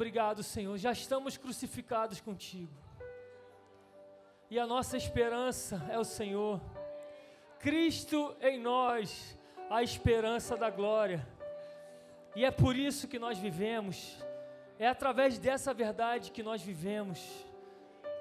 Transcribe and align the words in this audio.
Obrigado, 0.00 0.42
Senhor. 0.42 0.78
Já 0.78 0.92
estamos 0.92 1.36
crucificados 1.36 2.22
contigo. 2.22 2.72
E 4.48 4.58
a 4.58 4.66
nossa 4.66 4.96
esperança 4.96 5.86
é 5.90 5.98
o 5.98 6.04
Senhor. 6.04 6.58
Cristo 7.58 8.34
em 8.40 8.58
nós, 8.58 9.38
a 9.68 9.82
esperança 9.82 10.56
da 10.56 10.70
glória. 10.70 11.28
E 12.34 12.46
é 12.46 12.50
por 12.50 12.76
isso 12.76 13.06
que 13.06 13.18
nós 13.18 13.36
vivemos. 13.36 14.16
É 14.78 14.88
através 14.88 15.38
dessa 15.38 15.74
verdade 15.74 16.30
que 16.30 16.42
nós 16.42 16.62
vivemos. 16.62 17.20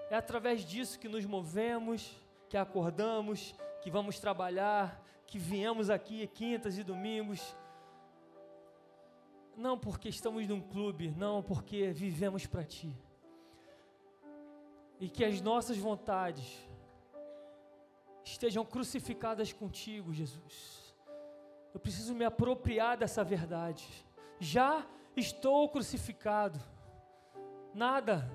É 0.09 0.17
através 0.17 0.65
disso 0.65 0.99
que 0.99 1.07
nos 1.07 1.23
movemos, 1.23 2.13
que 2.49 2.57
acordamos, 2.57 3.55
que 3.81 3.89
vamos 3.89 4.19
trabalhar, 4.19 5.01
que 5.25 5.39
viemos 5.39 5.89
aqui 5.89 6.27
quintas 6.27 6.77
e 6.77 6.83
domingos. 6.83 7.55
Não 9.59 9.77
porque 9.77 10.07
estamos 10.07 10.47
num 10.47 10.61
clube, 10.61 11.11
não 11.17 11.43
porque 11.43 11.91
vivemos 11.91 12.47
para 12.47 12.63
Ti. 12.63 12.95
E 15.01 15.09
que 15.09 15.25
as 15.25 15.41
nossas 15.41 15.77
vontades 15.77 16.65
estejam 18.23 18.63
crucificadas 18.63 19.51
contigo, 19.51 20.13
Jesus. 20.13 20.95
Eu 21.73 21.79
preciso 21.79 22.15
me 22.15 22.23
apropriar 22.23 22.97
dessa 22.97 23.21
verdade. 23.21 23.85
Já 24.39 24.87
estou 25.13 25.67
crucificado. 25.67 26.57
Nada 27.73 28.31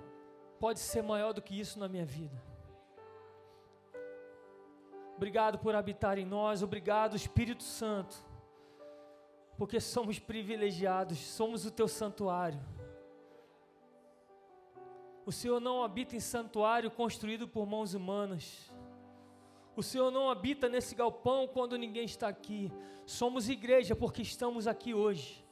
pode 0.60 0.78
ser 0.78 1.02
maior 1.02 1.32
do 1.32 1.40
que 1.40 1.58
isso 1.58 1.78
na 1.78 1.88
minha 1.88 2.04
vida. 2.04 2.38
Obrigado 5.16 5.58
por 5.58 5.74
habitar 5.74 6.18
em 6.18 6.26
nós, 6.26 6.62
obrigado, 6.62 7.16
Espírito 7.16 7.62
Santo, 7.62 8.14
porque 9.56 9.80
somos 9.80 10.18
privilegiados, 10.18 11.18
somos 11.18 11.64
o 11.64 11.70
teu 11.70 11.86
santuário. 11.86 12.60
O 15.26 15.32
Senhor 15.32 15.60
não 15.60 15.82
habita 15.82 16.14
em 16.16 16.20
santuário 16.20 16.90
construído 16.90 17.48
por 17.48 17.66
mãos 17.66 17.94
humanas. 17.94 18.70
O 19.76 19.82
Senhor 19.82 20.10
não 20.10 20.30
habita 20.30 20.68
nesse 20.68 20.94
galpão 20.94 21.48
quando 21.48 21.78
ninguém 21.78 22.04
está 22.04 22.28
aqui. 22.28 22.70
Somos 23.06 23.48
igreja 23.48 23.96
porque 23.96 24.22
estamos 24.22 24.66
aqui 24.66 24.92
hoje. 24.92 25.44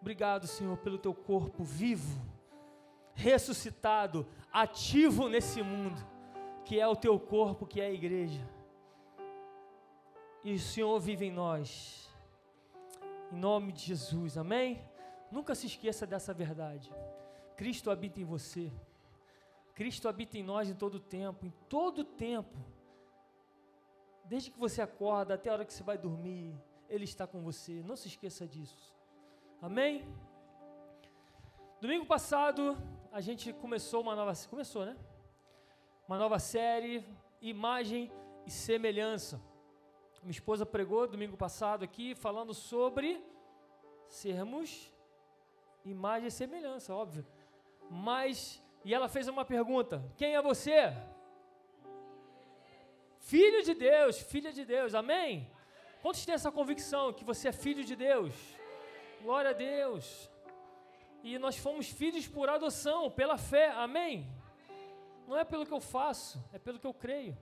Obrigado, 0.00 0.48
Senhor, 0.48 0.76
pelo 0.78 0.98
teu 0.98 1.14
corpo 1.14 1.62
vivo, 1.62 2.20
ressuscitado, 3.14 4.26
ativo 4.52 5.28
nesse 5.28 5.62
mundo, 5.62 6.04
que 6.64 6.80
é 6.80 6.88
o 6.88 6.96
teu 6.96 7.20
corpo, 7.20 7.66
que 7.66 7.80
é 7.80 7.86
a 7.86 7.92
igreja. 7.92 8.40
E 10.44 10.54
o 10.54 10.58
Senhor 10.58 10.98
vive 10.98 11.26
em 11.26 11.30
nós. 11.30 12.10
Em 13.30 13.36
nome 13.36 13.72
de 13.72 13.82
Jesus, 13.86 14.36
amém? 14.36 14.82
Nunca 15.30 15.54
se 15.54 15.66
esqueça 15.66 16.06
dessa 16.06 16.34
verdade. 16.34 16.92
Cristo 17.56 17.90
habita 17.90 18.20
em 18.20 18.24
você. 18.24 18.72
Cristo 19.74 20.08
habita 20.08 20.36
em 20.36 20.42
nós 20.42 20.68
em 20.68 20.74
todo 20.74 20.98
tempo, 20.98 21.46
em 21.46 21.52
todo 21.68 22.04
tempo. 22.04 22.58
Desde 24.24 24.50
que 24.50 24.58
você 24.58 24.82
acorda 24.82 25.34
até 25.34 25.48
a 25.48 25.52
hora 25.54 25.64
que 25.64 25.72
você 25.72 25.82
vai 25.82 25.96
dormir, 25.96 26.54
Ele 26.88 27.04
está 27.04 27.26
com 27.26 27.40
você. 27.40 27.82
Não 27.82 27.96
se 27.96 28.08
esqueça 28.08 28.46
disso. 28.46 28.92
Amém? 29.60 30.06
Domingo 31.80 32.04
passado 32.04 32.76
a 33.12 33.20
gente 33.20 33.52
começou 33.52 34.02
uma 34.02 34.16
nova, 34.16 34.32
começou, 34.48 34.84
né? 34.84 34.96
Uma 36.08 36.18
nova 36.18 36.38
série, 36.38 37.06
imagem 37.40 38.10
e 38.44 38.50
semelhança. 38.50 39.40
Minha 40.22 40.30
esposa 40.30 40.64
pregou 40.64 41.08
domingo 41.08 41.36
passado 41.36 41.84
aqui 41.84 42.14
falando 42.14 42.54
sobre 42.54 43.20
sermos 44.08 44.92
imagem 45.84 46.28
e 46.28 46.30
semelhança, 46.30 46.94
óbvio. 46.94 47.26
Mas 47.90 48.62
e 48.84 48.94
ela 48.94 49.08
fez 49.08 49.26
uma 49.26 49.44
pergunta: 49.44 50.02
Quem 50.16 50.34
é 50.36 50.42
você? 50.42 50.96
Filho 53.18 53.62
de 53.62 53.74
Deus, 53.74 54.20
filha 54.20 54.52
de 54.52 54.64
Deus, 54.64 54.94
amém? 54.94 55.50
Quantos 56.02 56.24
têm 56.24 56.34
essa 56.34 56.50
convicção 56.50 57.12
que 57.12 57.24
você 57.24 57.48
é 57.48 57.52
filho 57.52 57.84
de 57.84 57.96
Deus? 57.96 58.32
Glória 59.22 59.50
a 59.50 59.54
Deus. 59.54 60.30
E 61.22 61.38
nós 61.38 61.56
fomos 61.56 61.88
filhos 61.88 62.26
por 62.26 62.48
adoção, 62.48 63.10
pela 63.10 63.38
fé. 63.38 63.70
Amém? 63.70 64.28
Não 65.26 65.38
é 65.38 65.44
pelo 65.44 65.64
que 65.64 65.72
eu 65.72 65.80
faço, 65.80 66.44
é 66.52 66.58
pelo 66.58 66.80
que 66.80 66.86
eu 66.86 66.94
creio. 66.94 67.36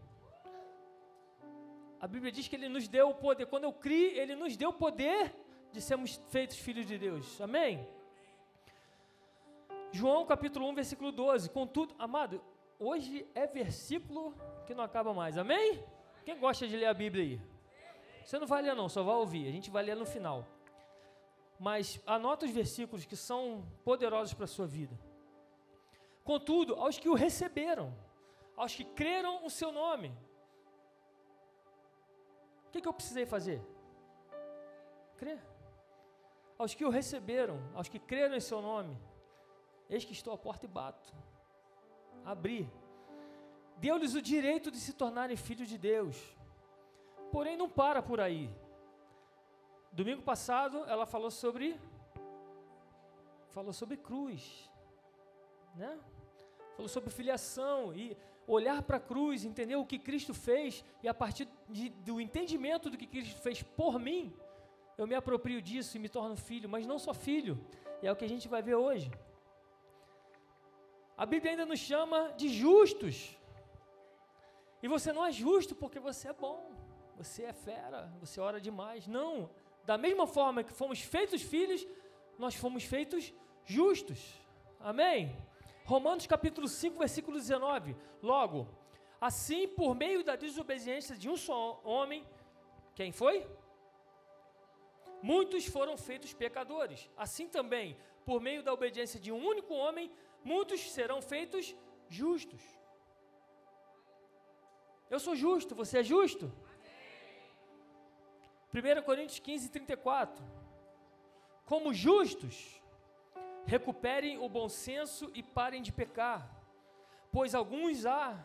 A 2.00 2.06
Bíblia 2.06 2.32
diz 2.32 2.48
que 2.48 2.56
Ele 2.56 2.68
nos 2.68 2.88
deu 2.88 3.10
o 3.10 3.14
poder. 3.14 3.46
Quando 3.46 3.64
eu 3.64 3.72
criei, 3.72 4.18
Ele 4.18 4.34
nos 4.34 4.56
deu 4.56 4.70
o 4.70 4.72
poder 4.72 5.34
de 5.72 5.80
sermos 5.80 6.20
feitos 6.30 6.56
filhos 6.56 6.86
de 6.86 6.98
Deus. 6.98 7.40
Amém? 7.40 7.86
João 9.92 10.24
capítulo 10.24 10.68
1, 10.68 10.74
versículo 10.74 11.12
12. 11.12 11.50
Contudo, 11.50 11.94
amado, 11.98 12.42
hoje 12.78 13.26
é 13.34 13.46
versículo 13.46 14.34
que 14.66 14.74
não 14.74 14.84
acaba 14.84 15.12
mais. 15.12 15.36
Amém? 15.36 15.84
Quem 16.24 16.38
gosta 16.38 16.66
de 16.66 16.76
ler 16.76 16.86
a 16.86 16.94
Bíblia 16.94 17.24
aí? 17.24 17.40
Você 18.24 18.38
não 18.38 18.46
vai 18.46 18.62
ler 18.62 18.74
não, 18.74 18.88
só 18.88 19.02
vai 19.02 19.14
ouvir. 19.16 19.48
A 19.48 19.52
gente 19.52 19.70
vai 19.70 19.82
ler 19.82 19.96
no 19.96 20.06
final 20.06 20.46
mas 21.60 22.00
anota 22.06 22.46
os 22.46 22.50
versículos 22.50 23.04
que 23.04 23.14
são 23.14 23.62
poderosos 23.84 24.32
para 24.32 24.44
a 24.44 24.48
sua 24.48 24.66
vida. 24.66 24.98
Contudo, 26.24 26.74
aos 26.74 26.98
que 26.98 27.08
o 27.08 27.14
receberam, 27.14 27.94
aos 28.56 28.74
que 28.74 28.82
creram 28.82 29.44
o 29.44 29.50
seu 29.50 29.70
nome, 29.70 30.10
o 32.70 32.72
que, 32.72 32.80
que 32.80 32.86
eu 32.86 32.92
precisei 32.92 33.26
fazer? 33.26 33.60
Crer. 35.16 35.42
Aos 36.56 36.72
que 36.72 36.84
o 36.84 36.88
receberam, 36.88 37.58
aos 37.74 37.88
que 37.88 37.98
creram 37.98 38.36
em 38.36 38.40
seu 38.40 38.62
nome, 38.62 38.96
eis 39.88 40.04
que 40.04 40.12
estou 40.12 40.32
à 40.32 40.38
porta 40.38 40.66
e 40.66 40.68
bato. 40.68 41.12
Abri. 42.24 42.70
Deu-lhes 43.76 44.14
o 44.14 44.22
direito 44.22 44.70
de 44.70 44.78
se 44.78 44.92
tornarem 44.92 45.36
filhos 45.36 45.68
de 45.68 45.76
Deus. 45.76 46.16
Porém, 47.32 47.56
não 47.56 47.68
para 47.68 48.00
por 48.00 48.20
aí. 48.20 48.48
Domingo 49.90 50.22
passado 50.22 50.84
ela 50.84 51.06
falou 51.06 51.32
sobre 51.32 51.76
falou 53.48 53.72
sobre 53.72 53.96
cruz, 53.96 54.70
né? 55.74 55.98
Falou 56.76 56.88
sobre 56.88 57.10
filiação 57.10 57.92
e 57.92 58.16
olhar 58.52 58.82
para 58.82 58.96
a 58.96 59.00
cruz, 59.00 59.44
entender 59.44 59.76
o 59.76 59.86
que 59.86 59.98
Cristo 59.98 60.34
fez 60.34 60.84
e 61.02 61.08
a 61.08 61.14
partir 61.14 61.48
de, 61.68 61.88
do 61.88 62.20
entendimento 62.20 62.90
do 62.90 62.98
que 62.98 63.06
Cristo 63.06 63.40
fez 63.40 63.62
por 63.62 63.98
mim, 63.98 64.34
eu 64.98 65.06
me 65.06 65.14
aproprio 65.14 65.62
disso 65.62 65.96
e 65.96 66.00
me 66.00 66.08
torno 66.08 66.36
filho, 66.36 66.68
mas 66.68 66.86
não 66.86 66.98
só 66.98 67.14
filho, 67.14 67.58
e 68.02 68.06
é 68.06 68.12
o 68.12 68.16
que 68.16 68.24
a 68.24 68.28
gente 68.28 68.48
vai 68.48 68.62
ver 68.62 68.74
hoje. 68.74 69.10
A 71.16 71.24
Bíblia 71.24 71.52
ainda 71.52 71.66
nos 71.66 71.78
chama 71.78 72.32
de 72.36 72.48
justos. 72.48 73.36
E 74.82 74.88
você 74.88 75.12
não 75.12 75.24
é 75.24 75.30
justo 75.30 75.74
porque 75.74 76.00
você 76.00 76.28
é 76.28 76.32
bom, 76.32 76.72
você 77.16 77.44
é 77.44 77.52
fera, 77.52 78.12
você 78.18 78.40
ora 78.40 78.60
demais. 78.60 79.06
Não, 79.06 79.50
da 79.84 79.98
mesma 79.98 80.26
forma 80.26 80.64
que 80.64 80.72
fomos 80.72 81.00
feitos 81.00 81.42
filhos, 81.42 81.86
nós 82.38 82.54
fomos 82.54 82.84
feitos 82.84 83.34
justos. 83.64 84.18
Amém? 84.80 85.36
Romanos 85.90 86.24
capítulo 86.24 86.68
5, 86.68 87.00
versículo 87.00 87.36
19. 87.36 87.96
Logo, 88.22 88.68
assim 89.20 89.66
por 89.66 89.92
meio 89.92 90.22
da 90.22 90.36
desobediência 90.36 91.16
de 91.16 91.28
um 91.28 91.36
só 91.36 91.80
homem, 91.82 92.24
quem 92.94 93.10
foi? 93.10 93.44
Muitos 95.20 95.66
foram 95.66 95.96
feitos 95.96 96.32
pecadores. 96.32 97.10
Assim 97.16 97.48
também, 97.48 97.96
por 98.24 98.40
meio 98.40 98.62
da 98.62 98.72
obediência 98.72 99.18
de 99.18 99.32
um 99.32 99.44
único 99.44 99.74
homem, 99.74 100.12
muitos 100.44 100.80
serão 100.92 101.20
feitos 101.20 101.74
justos. 102.08 102.62
Eu 105.10 105.18
sou 105.18 105.34
justo, 105.34 105.74
você 105.74 105.98
é 105.98 106.04
justo? 106.04 106.52
1 108.72 109.02
Coríntios 109.02 109.40
15, 109.40 109.68
34. 109.70 110.44
Como 111.66 111.92
justos, 111.92 112.79
recuperem 113.66 114.38
o 114.38 114.48
bom 114.48 114.68
senso 114.68 115.30
e 115.34 115.42
parem 115.42 115.82
de 115.82 115.92
pecar, 115.92 116.50
pois 117.32 117.54
alguns 117.54 118.06
há 118.06 118.38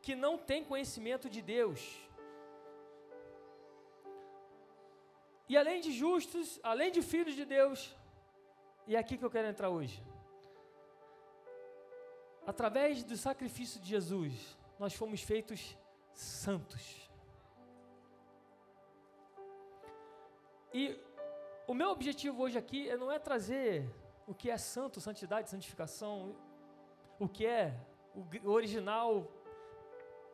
que 0.00 0.14
não 0.14 0.36
têm 0.36 0.64
conhecimento 0.64 1.28
de 1.30 1.40
Deus. 1.40 1.80
E 5.48 5.56
além 5.56 5.80
de 5.80 5.92
justos, 5.92 6.58
além 6.62 6.90
de 6.90 7.02
filhos 7.02 7.34
de 7.34 7.44
Deus, 7.44 7.94
e 8.86 8.96
é 8.96 8.98
aqui 8.98 9.16
que 9.16 9.24
eu 9.24 9.30
quero 9.30 9.48
entrar 9.48 9.68
hoje. 9.68 10.02
Através 12.46 13.04
do 13.04 13.16
sacrifício 13.16 13.80
de 13.80 13.88
Jesus, 13.88 14.58
nós 14.78 14.94
fomos 14.94 15.22
feitos 15.22 15.76
santos. 16.12 17.10
E 20.74 20.98
o 21.66 21.74
meu 21.74 21.90
objetivo 21.90 22.42
hoje 22.42 22.58
aqui 22.58 22.94
não 22.96 23.12
é 23.12 23.18
trazer 23.18 23.88
o 24.26 24.34
que 24.34 24.50
é 24.50 24.56
santo, 24.56 25.00
santidade, 25.00 25.50
santificação, 25.50 26.34
o 27.18 27.28
que 27.28 27.46
é 27.46 27.74
o 28.14 28.50
original. 28.50 29.30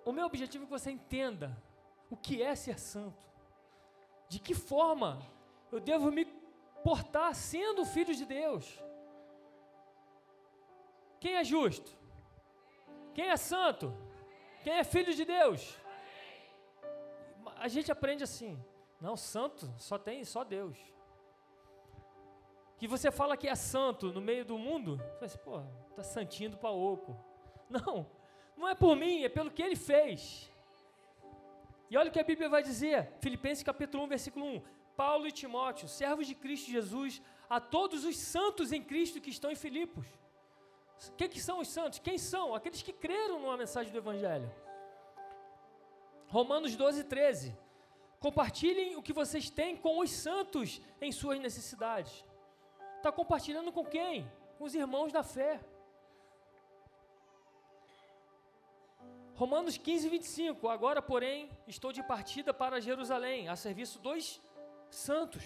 O 0.05 0.13
meu 0.13 0.27
objetivo 0.27 0.65
é 0.65 0.67
que 0.67 0.71
você 0.71 0.91
entenda 0.91 1.57
o 2.11 2.17
que 2.17 2.43
é 2.43 2.55
ser 2.55 2.79
santo. 2.79 3.27
De 4.29 4.39
que 4.39 4.55
forma 4.55 5.21
eu 5.71 5.81
devo 5.81 6.11
me 6.11 6.25
portar 6.83 7.35
sendo 7.35 7.85
filhos 7.85 8.17
de 8.17 8.25
Deus. 8.25 8.83
Quem 11.21 11.35
é 11.35 11.45
justo? 11.45 11.91
Quem 13.15 13.29
é 13.29 13.37
santo? 13.37 13.93
Quem 14.63 14.75
é 14.75 14.85
filho 14.85 15.13
de 15.15 15.25
Deus? 15.25 15.77
A 17.57 17.69
gente 17.69 17.91
aprende 17.91 18.23
assim. 18.23 18.63
Não, 19.01 19.17
santo 19.17 19.73
só 19.79 19.99
tem 19.99 20.25
só 20.25 20.45
Deus. 20.45 20.79
Que 22.79 22.89
você 22.89 23.11
fala 23.11 23.37
que 23.37 23.49
é 23.49 23.55
santo 23.55 24.13
no 24.13 24.21
meio 24.21 24.45
do 24.45 24.57
mundo, 24.57 24.97
você 25.19 25.25
assim, 25.25 25.39
pô, 25.39 25.61
tá 25.97 26.03
santinho 26.03 26.57
para 26.57 26.71
oco. 26.71 27.17
Não, 27.69 28.07
não 28.57 28.67
é 28.67 28.75
por 28.75 28.97
mim, 28.97 29.25
é 29.25 29.29
pelo 29.29 29.51
que 29.51 29.63
ele 29.63 29.77
fez. 29.77 30.51
E 31.91 31.97
olha 31.99 32.09
o 32.09 32.13
que 32.13 32.19
a 32.19 32.25
Bíblia 32.25 32.49
vai 32.49 32.63
dizer, 32.63 33.13
Filipenses 33.21 33.63
capítulo 33.63 34.05
1, 34.05 34.09
versículo 34.09 34.47
1. 34.47 34.63
Paulo 34.97 35.27
e 35.27 35.33
Timóteo, 35.33 35.87
servos 35.87 36.27
de 36.27 36.35
Cristo 36.35 36.71
Jesus, 36.71 37.21
a 37.49 37.61
todos 37.61 38.05
os 38.05 38.17
santos 38.17 38.73
em 38.73 38.83
Cristo 38.83 39.21
que 39.21 39.31
estão 39.31 39.51
em 39.51 39.55
Filipos. 39.55 40.07
O 41.09 41.13
que, 41.13 41.29
que 41.29 41.41
são 41.41 41.61
os 41.61 41.69
santos? 41.69 41.99
Quem 42.01 42.19
são? 42.19 42.55
Aqueles 42.55 42.83
que 42.83 42.93
creram 42.93 43.39
numa 43.39 43.57
mensagem 43.57 43.93
do 43.93 43.99
Evangelho. 43.99 44.51
Romanos 46.27 46.75
12, 46.75 47.05
13. 47.05 47.57
Compartilhem 48.19 48.97
o 48.97 49.03
que 49.03 49.13
vocês 49.13 49.49
têm 49.49 49.77
com 49.77 50.01
os 50.01 50.11
santos 50.11 50.81
em 51.01 51.13
suas 51.13 51.39
necessidades. 51.39 52.25
Está 52.99 53.13
compartilhando 53.13 53.71
com 53.73 53.85
quem? 53.85 54.31
Com 54.59 54.65
os 54.65 54.75
irmãos 54.75 55.13
da 55.13 55.23
fé. 55.23 55.61
Romanos 59.37 59.79
15, 59.79 60.09
25. 60.09 60.69
Agora, 60.69 61.01
porém, 61.01 61.49
estou 61.69 61.93
de 61.93 62.03
partida 62.03 62.53
para 62.53 62.81
Jerusalém, 62.81 63.49
a 63.49 63.55
serviço 63.55 64.01
dos 64.01 64.43
santos. 64.91 65.45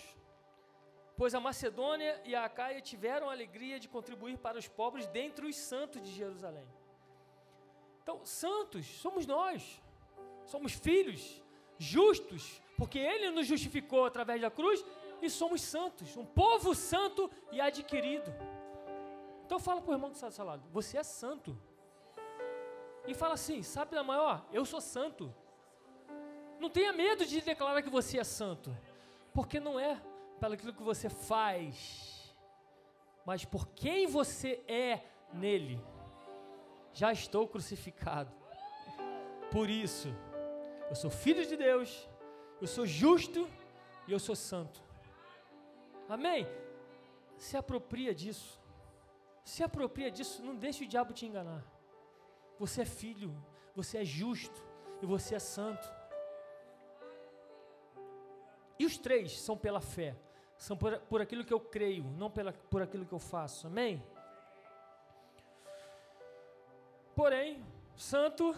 Pois 1.14 1.34
a 1.34 1.40
Macedônia 1.40 2.19
e 2.25 2.34
a 2.34 2.46
Acaia 2.46 2.81
tiveram 2.81 3.28
a 3.28 3.32
alegria 3.32 3.78
de 3.78 3.87
contribuir 3.87 4.38
para 4.38 4.58
os 4.58 4.66
pobres 4.66 5.06
dentre 5.08 5.46
os 5.46 5.56
santos 5.56 6.00
de 6.00 6.10
Jerusalém. 6.10 6.66
Então, 8.02 8.25
santos 8.25 8.87
somos 8.87 9.26
nós. 9.26 9.78
Somos 10.46 10.72
filhos 10.72 11.43
justos, 11.76 12.62
porque 12.78 12.98
Ele 12.98 13.31
nos 13.31 13.46
justificou 13.46 14.06
através 14.06 14.40
da 14.40 14.50
cruz 14.50 14.82
e 15.22 15.30
somos 15.30 15.62
santos, 15.62 16.16
um 16.16 16.26
povo 16.26 16.74
santo 16.74 17.30
e 17.52 17.60
adquirido. 17.60 18.34
Então 19.46 19.58
fala 19.60 19.80
para 19.80 19.92
o 19.92 19.94
irmão 19.94 20.10
do 20.10 20.16
seu 20.16 20.44
lado, 20.44 20.69
você 20.70 20.98
é 20.98 21.02
santo. 21.04 21.56
E 23.06 23.14
fala 23.14 23.34
assim, 23.34 23.62
sabe 23.62 23.94
da 23.94 24.02
maior? 24.02 24.44
Eu 24.52 24.64
sou 24.64 24.80
santo. 24.80 25.32
Não 26.58 26.69
tenha 26.69 26.92
medo 26.92 27.24
de 27.24 27.40
declarar 27.40 27.82
que 27.82 27.90
você 27.90 28.19
é 28.19 28.24
santo, 28.24 28.76
porque 29.32 29.60
não 29.60 29.78
é 29.78 30.00
pelo 30.40 30.54
aquilo 30.54 30.72
que 30.72 30.82
você 30.82 31.08
faz, 31.08 32.34
mas 33.24 33.44
por 33.44 33.69
quem 33.69 34.06
você 34.06 34.62
é 34.66 35.04
nele. 35.32 35.80
Já 36.92 37.12
estou 37.12 37.46
crucificado. 37.46 38.32
Por 39.50 39.70
isso, 39.70 40.08
eu 40.88 40.96
sou 40.96 41.10
filho 41.10 41.46
de 41.46 41.56
Deus, 41.56 42.08
eu 42.60 42.66
sou 42.66 42.86
justo 42.86 43.48
e 44.08 44.12
eu 44.12 44.19
sou 44.19 44.34
santo. 44.34 44.82
Amém? 46.08 46.46
Se 47.37 47.56
apropria 47.56 48.14
disso. 48.14 48.60
Se 49.44 49.62
apropria 49.62 50.10
disso, 50.10 50.43
não 50.43 50.54
deixe 50.54 50.84
o 50.84 50.88
diabo 50.88 51.12
te 51.12 51.26
enganar. 51.26 51.64
Você 52.58 52.82
é 52.82 52.84
filho, 52.84 53.34
você 53.75 53.99
é 53.99 54.04
justo 54.04 54.62
e 55.00 55.06
você 55.06 55.34
é 55.34 55.38
santo. 55.38 55.88
E 58.78 58.87
os 58.87 58.99
três 58.99 59.40
são 59.40 59.56
pela 59.56 59.81
fé, 59.81 60.16
são 60.56 60.76
por, 60.76 60.99
por 61.00 61.20
aquilo 61.20 61.44
que 61.44 61.52
eu 61.52 61.60
creio, 61.60 62.05
não 62.05 62.31
pela, 62.31 62.52
por 62.52 62.82
aquilo 62.82 63.06
que 63.06 63.12
eu 63.12 63.19
faço. 63.19 63.66
Amém? 63.66 64.02
Porém, 67.14 67.64
santo, 67.96 68.55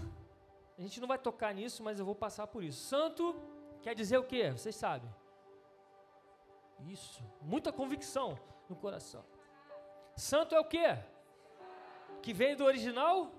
a 0.78 0.80
gente 0.80 1.00
não 1.00 1.08
vai 1.08 1.18
tocar 1.18 1.52
nisso, 1.54 1.82
mas 1.82 1.98
eu 1.98 2.04
vou 2.04 2.14
passar 2.14 2.46
por 2.46 2.62
isso. 2.62 2.86
Santo 2.86 3.34
quer 3.82 3.94
dizer 3.94 4.18
o 4.18 4.24
que? 4.24 4.50
Vocês 4.50 4.76
sabem. 4.76 5.10
Isso, 6.86 7.22
muita 7.40 7.72
convicção 7.72 8.38
no 8.68 8.76
coração. 8.76 9.24
Santo 10.16 10.54
é 10.54 10.60
o 10.60 10.64
que? 10.64 10.86
Que 12.22 12.32
vem 12.32 12.56
do 12.56 12.64
original? 12.64 13.32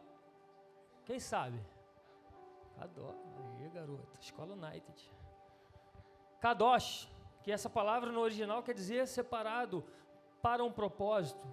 Quem 1.05 1.19
sabe? 1.19 1.59
Adoro. 2.79 3.17
Aí, 3.59 3.69
garota. 3.69 4.17
Escola 4.19 4.53
United. 4.53 5.11
Kadosh, 6.41 7.07
que 7.43 7.51
essa 7.51 7.69
palavra 7.69 8.11
no 8.11 8.19
original 8.19 8.61
quer 8.61 8.73
dizer 8.73 9.07
separado 9.07 9.85
para 10.41 10.63
um 10.63 10.71
propósito. 10.71 11.47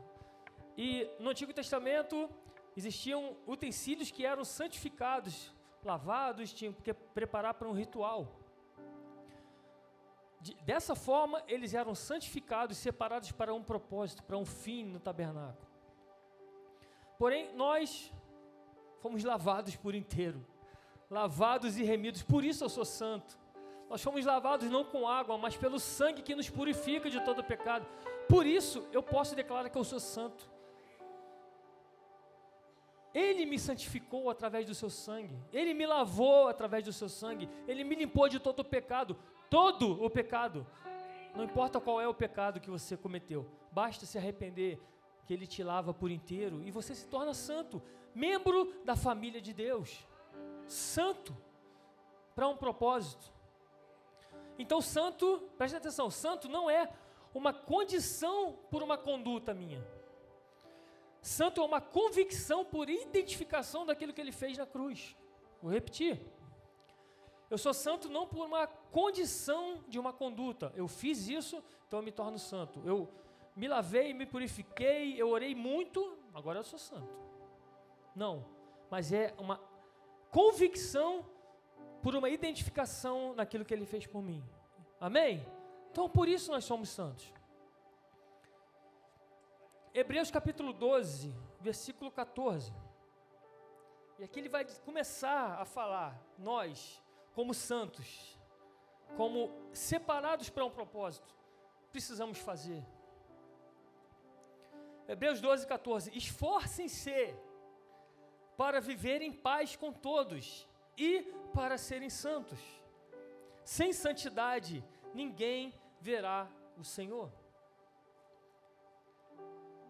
E 0.76 1.08
no 1.20 1.30
Antigo 1.30 1.52
Testamento 1.52 2.28
existiam 2.76 3.36
utensílios 3.46 4.10
que 4.10 4.24
eram 4.24 4.44
santificados, 4.44 5.52
lavados, 5.84 6.52
tinham 6.52 6.72
que 6.72 6.92
preparar 6.92 7.54
para 7.54 7.68
um 7.68 7.72
ritual. 7.72 8.41
De, 10.42 10.54
dessa 10.64 10.96
forma, 10.96 11.40
eles 11.46 11.72
eram 11.72 11.94
santificados, 11.94 12.76
separados 12.76 13.30
para 13.30 13.54
um 13.54 13.62
propósito, 13.62 14.24
para 14.24 14.36
um 14.36 14.44
fim 14.44 14.84
no 14.84 14.98
tabernáculo. 14.98 15.70
Porém, 17.16 17.54
nós 17.54 18.12
fomos 19.00 19.22
lavados 19.22 19.76
por 19.76 19.94
inteiro, 19.94 20.44
lavados 21.08 21.78
e 21.78 21.84
remidos, 21.84 22.24
por 22.24 22.42
isso 22.42 22.64
eu 22.64 22.68
sou 22.68 22.84
santo. 22.84 23.38
Nós 23.88 24.02
fomos 24.02 24.24
lavados 24.24 24.68
não 24.68 24.84
com 24.84 25.06
água, 25.06 25.38
mas 25.38 25.56
pelo 25.56 25.78
sangue 25.78 26.22
que 26.22 26.34
nos 26.34 26.50
purifica 26.50 27.08
de 27.08 27.24
todo 27.24 27.44
pecado. 27.44 27.86
Por 28.28 28.44
isso 28.44 28.84
eu 28.90 29.02
posso 29.02 29.36
declarar 29.36 29.70
que 29.70 29.78
eu 29.78 29.84
sou 29.84 30.00
santo. 30.00 30.50
Ele 33.14 33.46
me 33.46 33.60
santificou 33.60 34.28
através 34.28 34.66
do 34.66 34.74
seu 34.74 34.90
sangue, 34.90 35.38
ele 35.52 35.72
me 35.72 35.86
lavou 35.86 36.48
através 36.48 36.82
do 36.82 36.92
seu 36.92 37.08
sangue, 37.08 37.48
ele 37.68 37.84
me 37.84 37.94
limpou 37.94 38.28
de 38.28 38.40
todo 38.40 38.64
pecado, 38.64 39.16
todo 39.52 40.02
o 40.02 40.08
pecado. 40.08 40.66
Não 41.36 41.44
importa 41.44 41.78
qual 41.78 42.00
é 42.00 42.08
o 42.08 42.14
pecado 42.14 42.58
que 42.58 42.70
você 42.70 42.96
cometeu, 42.96 43.46
basta 43.70 44.06
se 44.06 44.16
arrepender, 44.16 44.80
que 45.26 45.34
ele 45.34 45.46
te 45.46 45.62
lava 45.62 45.92
por 45.92 46.10
inteiro 46.10 46.62
e 46.64 46.70
você 46.70 46.94
se 46.94 47.06
torna 47.06 47.34
santo 47.34 47.82
membro 48.14 48.72
da 48.82 48.96
família 48.96 49.42
de 49.42 49.52
Deus, 49.52 50.06
santo, 50.66 51.36
para 52.34 52.48
um 52.48 52.56
propósito. 52.56 53.30
Então, 54.58 54.80
santo, 54.80 55.46
preste 55.58 55.76
atenção, 55.76 56.10
santo 56.10 56.48
não 56.48 56.70
é 56.70 56.90
uma 57.34 57.52
condição 57.52 58.58
por 58.70 58.82
uma 58.82 58.96
conduta 58.96 59.52
minha. 59.52 59.86
Santo 61.20 61.60
é 61.60 61.64
uma 61.64 61.80
convicção 61.80 62.64
por 62.64 62.88
identificação 62.88 63.84
daquilo 63.84 64.14
que 64.14 64.20
ele 64.20 64.32
fez 64.32 64.56
na 64.56 64.64
cruz. 64.64 65.14
Vou 65.60 65.70
repetir. 65.70 66.18
Eu 67.52 67.58
sou 67.58 67.74
santo 67.74 68.08
não 68.08 68.26
por 68.26 68.46
uma 68.46 68.66
condição 68.66 69.84
de 69.86 69.98
uma 69.98 70.10
conduta. 70.10 70.72
Eu 70.74 70.88
fiz 70.88 71.28
isso, 71.28 71.62
então 71.86 71.98
eu 71.98 72.02
me 72.02 72.10
torno 72.10 72.38
santo. 72.38 72.80
Eu 72.82 73.12
me 73.54 73.68
lavei, 73.68 74.14
me 74.14 74.24
purifiquei, 74.24 75.20
eu 75.20 75.28
orei 75.28 75.54
muito, 75.54 76.16
agora 76.32 76.60
eu 76.60 76.64
sou 76.64 76.78
santo. 76.78 77.14
Não, 78.16 78.42
mas 78.90 79.12
é 79.12 79.34
uma 79.36 79.60
convicção 80.30 81.26
por 82.02 82.16
uma 82.16 82.30
identificação 82.30 83.34
naquilo 83.34 83.66
que 83.66 83.74
ele 83.74 83.84
fez 83.84 84.06
por 84.06 84.22
mim. 84.22 84.42
Amém? 84.98 85.46
Então 85.90 86.08
por 86.08 86.28
isso 86.28 86.50
nós 86.50 86.64
somos 86.64 86.88
santos. 86.88 87.30
Hebreus 89.92 90.30
capítulo 90.30 90.72
12, 90.72 91.34
versículo 91.60 92.10
14. 92.10 92.72
E 94.18 94.24
aqui 94.24 94.40
ele 94.40 94.48
vai 94.48 94.64
começar 94.86 95.60
a 95.60 95.66
falar, 95.66 96.18
nós, 96.38 97.02
como 97.34 97.54
santos, 97.54 98.38
como 99.16 99.50
separados 99.72 100.48
para 100.50 100.64
um 100.64 100.70
propósito, 100.70 101.34
precisamos 101.90 102.38
fazer. 102.38 102.84
Hebreus 105.08 105.40
12, 105.40 105.66
14. 105.66 106.16
Esforcem-se 106.16 107.34
para 108.56 108.80
viver 108.80 109.20
em 109.22 109.32
paz 109.32 109.76
com 109.76 109.92
todos 109.92 110.66
e 110.96 111.22
para 111.54 111.76
serem 111.76 112.08
santos. 112.08 112.58
Sem 113.64 113.92
santidade, 113.92 114.84
ninguém 115.12 115.74
verá 116.00 116.48
o 116.78 116.84
Senhor. 116.84 117.30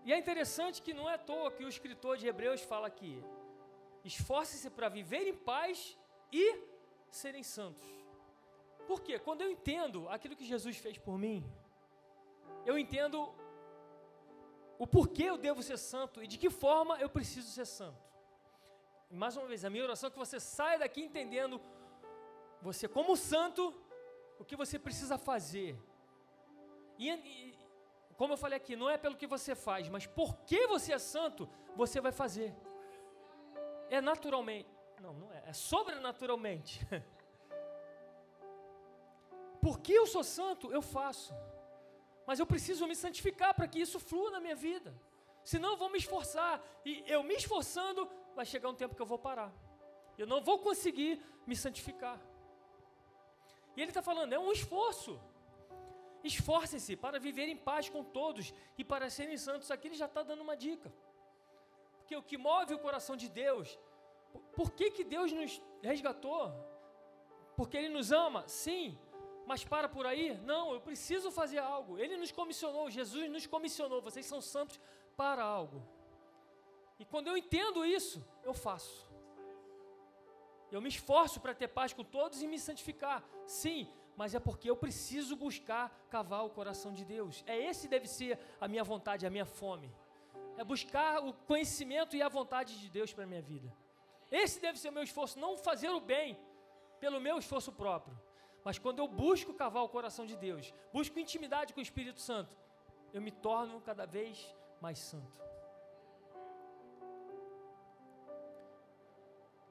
E 0.05 0.13
é 0.13 0.19
interessante 0.19 0.83
que 0.83 0.93
não 0.93 1.09
é 1.09 1.15
à 1.15 1.19
toa 1.19 1.53
que 1.53 1.65
o 1.65 1.69
escritor 1.69 2.17
de 2.17 2.27
Hebreus 2.27 2.63
fala 2.63 2.89
aqui: 2.89 3.23
esforce-se 4.05 4.69
para 4.71 4.89
viver 4.89 5.27
em 5.29 5.37
paz 5.37 5.97
e 6.33 6.72
serem 7.17 7.43
santos. 7.43 7.85
Por 8.87 9.01
quê? 9.03 9.19
Quando 9.19 9.43
eu 9.43 9.51
entendo 9.51 10.09
aquilo 10.09 10.35
que 10.35 10.45
Jesus 10.45 10.77
fez 10.79 10.99
por 10.99 11.17
mim, 11.19 11.45
eu 12.65 12.79
entendo 12.79 13.33
o 14.79 14.87
porquê 14.87 15.25
eu 15.25 15.37
devo 15.37 15.63
ser 15.63 15.79
santo 15.79 16.23
e 16.23 16.27
de 16.27 16.39
que 16.39 16.51
forma 16.51 16.99
eu 16.99 17.09
preciso 17.09 17.49
ser 17.51 17.67
santo. 17.67 18.03
E 19.11 19.15
mais 19.15 19.37
uma 19.37 19.47
vez, 19.47 19.65
a 19.65 19.71
minha 19.71 19.85
oração 19.85 20.09
é 20.09 20.11
que 20.11 20.19
você 20.19 20.41
saia 20.41 20.79
daqui 20.79 21.03
entendendo, 21.03 21.61
você 22.61 22.89
como 22.89 23.17
santo, 23.17 23.75
o 24.39 24.45
que 24.45 24.57
você 24.57 24.79
precisa 24.79 25.19
fazer. 25.19 25.79
E, 26.99 27.11
e, 27.11 27.59
como 28.17 28.33
eu 28.33 28.39
falei 28.39 28.57
aqui, 28.57 28.75
não 28.75 28.89
é 28.89 28.97
pelo 28.97 29.17
que 29.17 29.27
você 29.27 29.55
faz, 29.55 29.89
mas 29.89 30.07
porque 30.07 30.67
você 30.67 30.95
é 30.95 30.99
santo, 30.99 31.49
você 31.77 32.01
vai 32.01 32.11
fazer. 32.11 32.55
É 33.91 34.01
naturalmente. 34.01 34.82
Não, 35.05 35.13
não 35.15 35.33
é. 35.33 35.43
É 35.47 35.53
sobrenaturalmente. 35.53 36.75
porque 39.65 39.93
eu 39.93 40.07
sou 40.07 40.25
santo, 40.25 40.73
eu 40.73 40.83
faço. 40.97 41.35
Mas 42.27 42.39
eu 42.39 42.47
preciso 42.47 42.87
me 42.87 42.95
santificar 42.95 43.53
para 43.55 43.67
que 43.67 43.81
isso 43.81 43.99
flua 43.99 44.31
na 44.31 44.41
minha 44.41 44.55
vida. 44.55 44.95
Senão 45.45 45.71
eu 45.73 45.77
vou 45.77 45.91
me 45.91 45.99
esforçar. 45.99 46.63
E 46.85 47.03
eu 47.07 47.23
me 47.25 47.35
esforçando, 47.35 48.09
vai 48.37 48.47
chegar 48.47 48.69
um 48.69 48.75
tempo 48.75 48.95
que 48.95 49.03
eu 49.03 49.11
vou 49.15 49.19
parar. 49.19 49.53
Eu 50.17 50.27
não 50.33 50.41
vou 50.41 50.59
conseguir 50.61 51.21
me 51.47 51.57
santificar. 51.57 52.19
E 53.77 53.81
ele 53.81 53.91
está 53.91 54.03
falando, 54.03 54.33
é 54.33 54.39
um 54.39 54.53
esforço. 54.53 55.21
Esforcem-se 56.23 56.95
para 56.95 57.19
viver 57.19 57.49
em 57.49 57.57
paz 57.57 57.89
com 57.89 58.05
todos 58.05 58.55
e 58.79 58.85
para 58.85 59.11
serem 59.11 59.37
santos. 59.37 59.71
Aqui 59.73 59.89
ele 59.89 59.97
já 59.97 60.07
está 60.07 60.23
dando 60.23 60.43
uma 60.43 60.57
dica. 60.57 60.93
Porque 61.99 62.15
o 62.15 62.23
que 62.23 62.39
move 62.39 62.75
o 62.75 62.79
coração 62.79 63.17
de 63.17 63.29
Deus, 63.29 63.77
por 64.55 64.73
que, 64.73 64.91
que 64.91 65.05
Deus 65.05 65.33
nos 65.33 65.63
resgatou? 65.83 66.53
Porque 67.57 67.77
Ele 67.77 67.89
nos 67.89 68.13
ama? 68.13 68.47
Sim. 68.47 68.99
Mas 69.47 69.65
para 69.65 69.89
por 69.89 70.07
aí? 70.07 70.39
Não, 70.43 70.73
eu 70.73 70.81
preciso 70.81 71.31
fazer 71.31 71.59
algo. 71.59 71.99
Ele 71.99 72.17
nos 72.17 72.31
comissionou, 72.31 72.91
Jesus 72.91 73.31
nos 73.31 73.47
comissionou. 73.47 74.01
Vocês 74.01 74.27
são 74.27 74.41
santos 74.41 74.81
para 75.17 75.43
algo. 75.43 75.83
E 76.99 77.05
quando 77.05 77.29
eu 77.29 77.37
entendo 77.37 77.85
isso, 77.85 78.25
eu 78.45 78.55
faço. 78.55 79.11
Eu 80.71 80.81
me 80.81 80.89
esforço 80.89 81.41
para 81.41 81.55
ter 81.55 81.69
paz 81.69 81.93
com 81.93 82.05
todos 82.05 82.41
e 82.41 82.47
me 82.47 82.59
santificar. 82.59 83.23
Sim, 83.47 83.89
mas 84.17 84.35
é 84.35 84.41
porque 84.41 84.71
eu 84.71 84.77
preciso 84.77 85.37
buscar 85.37 85.91
cavar 86.09 86.45
o 86.45 86.51
coração 86.51 86.93
de 86.93 87.05
Deus. 87.05 87.43
É 87.47 87.59
esse 87.59 87.89
deve 87.89 88.07
ser 88.07 88.39
a 88.61 88.69
minha 88.69 88.85
vontade, 88.85 89.27
a 89.27 89.31
minha 89.31 89.45
fome. 89.45 89.93
É 90.57 90.65
buscar 90.65 91.23
o 91.23 91.33
conhecimento 91.33 92.17
e 92.17 92.23
a 92.23 92.29
vontade 92.29 92.81
de 92.81 92.89
Deus 92.89 93.13
para 93.13 93.25
a 93.25 93.27
minha 93.27 93.43
vida. 93.43 93.75
Esse 94.33 94.59
deve 94.59 94.79
ser 94.79 94.89
o 94.89 94.93
meu 94.93 95.03
esforço, 95.03 95.39
não 95.39 95.59
fazer 95.59 95.91
o 95.91 96.01
bem 96.01 96.39
pelo 96.99 97.21
meu 97.21 97.39
esforço 97.39 97.71
próprio. 97.71 98.19
Mas 98.65 98.79
quando 98.79 99.01
eu 99.01 99.07
busco 99.07 99.53
cavar 99.53 99.83
o 99.85 99.89
coração 99.89 100.25
de 100.25 100.37
Deus, 100.37 100.73
busco 100.93 101.19
intimidade 101.19 101.75
com 101.75 101.81
o 101.81 101.83
Espírito 101.83 102.21
Santo, 102.21 102.57
eu 103.13 103.21
me 103.21 103.31
torno 103.31 103.81
cada 103.83 104.07
vez 104.07 104.55
mais 104.81 104.99
santo. 104.99 105.43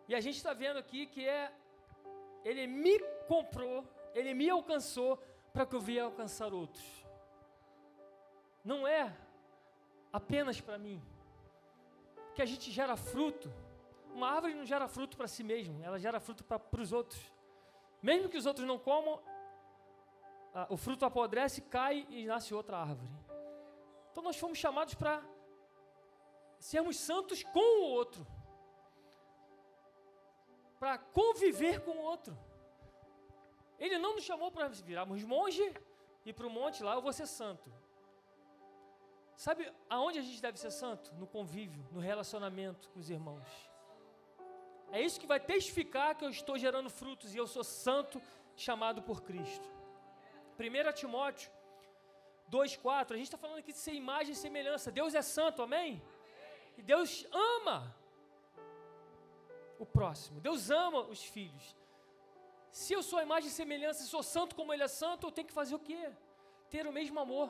E 0.07 0.13
a 0.13 0.19
gente 0.19 0.35
está 0.35 0.53
vendo 0.53 0.77
aqui 0.77 1.07
que 1.07 1.27
é, 1.27 1.51
ele 2.43 2.67
me 2.67 2.99
comprou, 3.27 3.83
ele 4.13 4.33
me 4.33 4.49
alcançou 4.49 5.17
para 5.53 5.65
que 5.65 5.75
eu 5.75 5.79
venha 5.79 6.03
alcançar 6.03 6.53
outros. 6.53 6.85
Não 8.63 8.87
é 8.87 9.15
apenas 10.13 10.61
para 10.61 10.77
mim, 10.77 11.01
que 12.35 12.41
a 12.41 12.45
gente 12.45 12.69
gera 12.71 12.95
fruto. 12.95 13.51
Uma 14.13 14.29
árvore 14.29 14.53
não 14.53 14.65
gera 14.65 14.87
fruto 14.87 15.17
para 15.17 15.27
si 15.27 15.43
mesmo, 15.43 15.83
ela 15.83 15.99
gera 15.99 16.19
fruto 16.19 16.43
para 16.43 16.81
os 16.81 16.91
outros. 16.91 17.21
Mesmo 18.01 18.29
que 18.29 18.37
os 18.37 18.45
outros 18.45 18.65
não 18.67 18.77
comam, 18.77 19.21
a, 20.53 20.67
o 20.69 20.77
fruto 20.77 21.05
apodrece, 21.05 21.61
cai 21.61 22.05
e 22.09 22.25
nasce 22.25 22.53
outra 22.53 22.77
árvore. 22.77 23.11
Então 24.11 24.23
nós 24.23 24.37
fomos 24.37 24.57
chamados 24.57 24.93
para 24.93 25.23
sermos 26.59 26.97
santos 26.97 27.43
com 27.43 27.81
o 27.81 27.89
outro 27.91 28.25
para 30.81 30.97
conviver 30.97 31.81
com 31.81 31.91
o 31.91 32.01
outro. 32.01 32.35
Ele 33.77 33.99
não 33.99 34.15
nos 34.15 34.23
chamou 34.23 34.51
para 34.51 34.67
virarmos 34.67 35.23
monge 35.23 35.71
e 36.25 36.33
para 36.33 36.47
o 36.47 36.49
monte 36.49 36.81
lá 36.81 36.95
eu 36.95 37.01
vou 37.03 37.13
ser 37.13 37.27
santo. 37.27 37.71
Sabe 39.37 39.71
aonde 39.87 40.17
a 40.17 40.23
gente 40.23 40.41
deve 40.41 40.59
ser 40.59 40.71
santo? 40.71 41.13
No 41.13 41.27
convívio, 41.27 41.87
no 41.91 41.99
relacionamento 41.99 42.89
com 42.89 42.99
os 42.99 43.11
irmãos. 43.11 43.70
É 44.91 45.01
isso 45.01 45.19
que 45.19 45.27
vai 45.33 45.39
testificar 45.39 46.15
que 46.15 46.25
eu 46.25 46.29
estou 46.29 46.57
gerando 46.57 46.89
frutos 46.89 47.33
e 47.33 47.37
eu 47.37 47.47
sou 47.47 47.63
santo, 47.63 48.21
chamado 48.55 49.01
por 49.01 49.21
Cristo. 49.21 49.67
1 50.59 50.93
Timóteo 50.93 51.49
2,4, 52.51 53.13
a 53.13 53.17
gente 53.17 53.27
está 53.27 53.37
falando 53.37 53.59
aqui 53.59 53.71
de 53.71 53.77
ser 53.77 53.93
imagem 53.93 54.33
e 54.33 54.35
semelhança. 54.35 54.91
Deus 54.91 55.15
é 55.15 55.21
santo, 55.21 55.61
amém? 55.61 56.01
E 56.77 56.81
Deus 56.81 57.25
ama 57.31 57.95
o 59.79 59.85
próximo. 59.85 60.41
Deus 60.41 60.69
ama 60.69 60.99
os 61.13 61.23
filhos. 61.23 61.75
Se 62.69 62.93
eu 62.93 63.01
sou 63.01 63.19
a 63.19 63.23
imagem 63.23 63.49
e 63.49 63.53
semelhança 63.53 64.03
e 64.03 64.07
sou 64.07 64.21
santo 64.21 64.55
como 64.55 64.73
Ele 64.73 64.83
é 64.83 64.87
santo, 64.87 65.27
eu 65.27 65.31
tenho 65.31 65.47
que 65.47 65.53
fazer 65.53 65.75
o 65.75 65.79
quê? 65.79 66.11
Ter 66.69 66.85
o 66.85 66.91
mesmo 66.91 67.19
amor. 67.19 67.49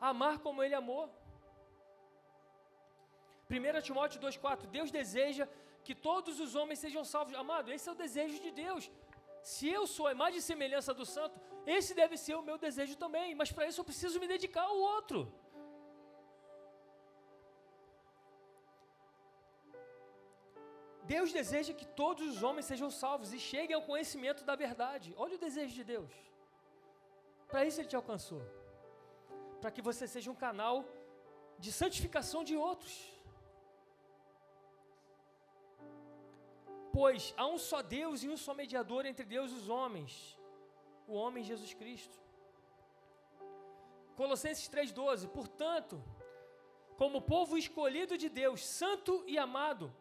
Amar 0.00 0.38
como 0.40 0.62
Ele 0.62 0.74
amou. 0.74 1.08
1 3.50 3.80
Timóteo 3.82 4.20
2,4 4.20 4.66
Deus 4.66 4.90
deseja 4.90 5.48
que 5.86 5.94
todos 6.08 6.40
os 6.44 6.54
homens 6.54 6.78
sejam 6.84 7.04
salvos. 7.12 7.34
Amado, 7.34 7.72
esse 7.76 7.88
é 7.88 7.92
o 7.92 8.00
desejo 8.04 8.38
de 8.46 8.50
Deus. 8.64 8.90
Se 9.52 9.68
eu 9.68 9.84
sou 9.94 10.06
a 10.06 10.12
imagem 10.16 10.38
e 10.38 10.48
semelhança 10.50 10.92
do 10.94 11.06
santo, 11.14 11.40
esse 11.76 11.92
deve 12.00 12.16
ser 12.24 12.34
o 12.36 12.46
meu 12.48 12.58
desejo 12.66 12.96
também. 13.04 13.34
Mas 13.34 13.50
para 13.50 13.66
isso 13.68 13.80
eu 13.80 13.88
preciso 13.90 14.20
me 14.20 14.28
dedicar 14.34 14.64
ao 14.72 14.78
outro. 14.96 15.20
Deus 21.14 21.32
deseja 21.32 21.72
que 21.80 21.86
todos 22.02 22.24
os 22.32 22.42
homens 22.46 22.66
sejam 22.66 22.88
salvos 23.02 23.32
e 23.36 23.38
cheguem 23.38 23.74
ao 23.76 23.82
conhecimento 23.90 24.44
da 24.44 24.54
verdade. 24.54 25.12
Olha 25.16 25.34
o 25.34 25.44
desejo 25.46 25.74
de 25.80 25.84
Deus. 25.94 26.12
Para 27.48 27.64
isso 27.68 27.80
Ele 27.80 27.88
te 27.92 27.96
alcançou. 27.96 28.42
Para 29.60 29.72
que 29.74 29.82
você 29.82 30.06
seja 30.06 30.30
um 30.30 30.40
canal 30.46 30.76
de 31.58 31.72
santificação 31.80 32.42
de 32.44 32.56
outros. 32.56 32.94
Pois 36.92 37.32
há 37.36 37.46
um 37.46 37.58
só 37.58 37.80
Deus 37.80 38.22
e 38.22 38.28
um 38.28 38.36
só 38.36 38.52
mediador 38.52 39.06
entre 39.06 39.24
Deus 39.24 39.50
e 39.50 39.54
os 39.54 39.68
homens, 39.68 40.38
o 41.06 41.14
homem 41.14 41.42
Jesus 41.42 41.72
Cristo. 41.72 42.20
Colossenses 44.14 44.68
3,12: 44.68 45.28
Portanto, 45.28 46.02
como 46.96 47.22
povo 47.22 47.56
escolhido 47.56 48.18
de 48.18 48.28
Deus, 48.28 48.64
santo 48.64 49.24
e 49.26 49.38
amado, 49.38 49.92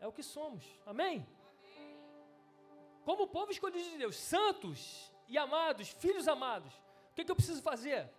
é 0.00 0.06
o 0.08 0.12
que 0.12 0.22
somos. 0.22 0.64
Amém? 0.84 1.26
Como 3.04 3.28
povo 3.28 3.52
escolhido 3.52 3.88
de 3.90 3.98
Deus, 3.98 4.16
santos 4.16 5.12
e 5.28 5.38
amados, 5.38 5.88
filhos 5.88 6.26
amados, 6.26 6.74
o 7.10 7.14
que, 7.14 7.24
que 7.24 7.30
eu 7.30 7.36
preciso 7.36 7.62
fazer? 7.62 8.10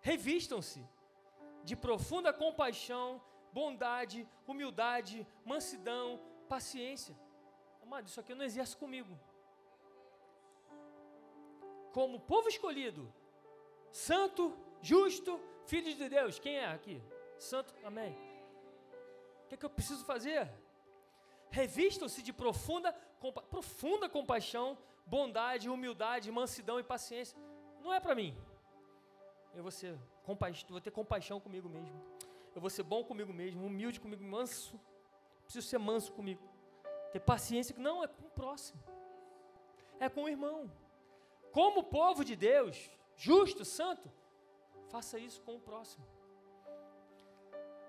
Revistam-se 0.00 0.86
de 1.62 1.74
profunda 1.74 2.30
compaixão, 2.30 3.22
bondade, 3.52 4.28
humildade, 4.46 5.26
mansidão, 5.44 6.20
paciência. 6.44 7.14
Amado, 7.82 8.06
isso 8.06 8.20
aqui 8.20 8.32
eu 8.32 8.36
não 8.36 8.44
exerço 8.44 8.76
comigo. 8.78 9.18
Como 11.92 12.20
povo 12.20 12.48
escolhido, 12.48 13.12
santo, 13.90 14.56
justo, 14.82 15.40
filho 15.66 15.94
de 15.94 16.08
Deus. 16.08 16.38
Quem 16.38 16.56
é 16.56 16.66
aqui? 16.66 17.00
Santo, 17.38 17.74
amém. 17.84 18.12
O 19.44 19.48
que, 19.48 19.54
é 19.54 19.58
que 19.58 19.64
eu 19.64 19.70
preciso 19.70 20.04
fazer? 20.04 20.50
Revistam-se 21.50 22.22
de 22.22 22.32
profunda, 22.32 22.92
compa 23.20 23.42
profunda 23.42 24.08
compaixão, 24.08 24.76
bondade, 25.06 25.68
humildade, 25.68 26.30
mansidão 26.30 26.80
e 26.80 26.82
paciência. 26.82 27.38
Não 27.80 27.92
é 27.92 28.00
para 28.00 28.14
mim. 28.14 28.36
Eu 29.54 29.62
vou, 29.62 29.70
ser 29.70 29.96
vou 30.68 30.80
ter 30.80 30.90
compaixão 30.90 31.38
comigo 31.38 31.68
mesmo. 31.68 31.94
Eu 32.54 32.60
vou 32.60 32.70
ser 32.70 32.82
bom 32.82 33.04
comigo 33.04 33.32
mesmo, 33.32 33.66
humilde 33.66 34.00
comigo, 34.00 34.24
manso. 34.24 34.80
Preciso 35.44 35.66
ser 35.66 35.78
manso 35.78 36.12
comigo. 36.12 36.42
Ter 37.12 37.20
paciência. 37.20 37.74
Não, 37.78 38.02
é 38.02 38.08
com 38.08 38.26
o 38.26 38.30
próximo. 38.30 38.82
É 40.00 40.08
com 40.08 40.24
o 40.24 40.28
irmão. 40.28 40.70
Como 41.52 41.84
povo 41.84 42.24
de 42.24 42.34
Deus, 42.34 42.90
justo, 43.16 43.64
santo, 43.64 44.10
faça 44.88 45.18
isso 45.18 45.40
com 45.42 45.54
o 45.56 45.60
próximo. 45.60 46.04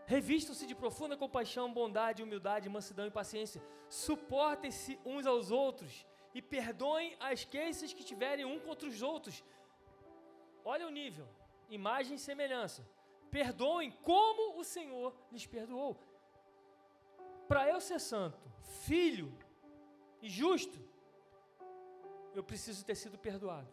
Revistam-se 0.06 0.68
de 0.68 0.76
profunda 0.76 1.18
compaixão, 1.18 1.74
bondade, 1.74 2.22
humildade, 2.22 2.70
mansidão 2.70 3.08
e 3.08 3.12
paciência. 3.12 3.62
Suportem-se 3.90 5.00
uns 5.04 5.26
aos 5.26 5.50
outros 5.50 6.06
e 6.34 6.42
perdoem 6.42 7.16
as 7.20 7.44
queixas 7.44 7.92
que 7.92 8.04
tiverem 8.04 8.46
um 8.46 8.60
contra 8.60 8.88
os 8.88 9.02
outros. 9.02 9.44
Olha 10.64 10.86
o 10.86 10.92
nível, 10.92 11.28
imagem 11.70 12.16
e 12.16 12.20
semelhança. 12.20 12.88
Perdoem 13.32 13.92
como 14.04 14.60
o 14.60 14.64
Senhor 14.64 15.16
lhes 15.32 15.48
perdoou. 15.48 15.98
Para 17.48 17.70
eu 17.70 17.80
ser 17.80 18.00
santo, 18.00 18.42
filho 18.86 19.32
e 20.22 20.30
justo, 20.30 20.80
eu 22.34 22.44
preciso 22.44 22.84
ter 22.84 22.96
sido 22.96 23.18
perdoado. 23.18 23.72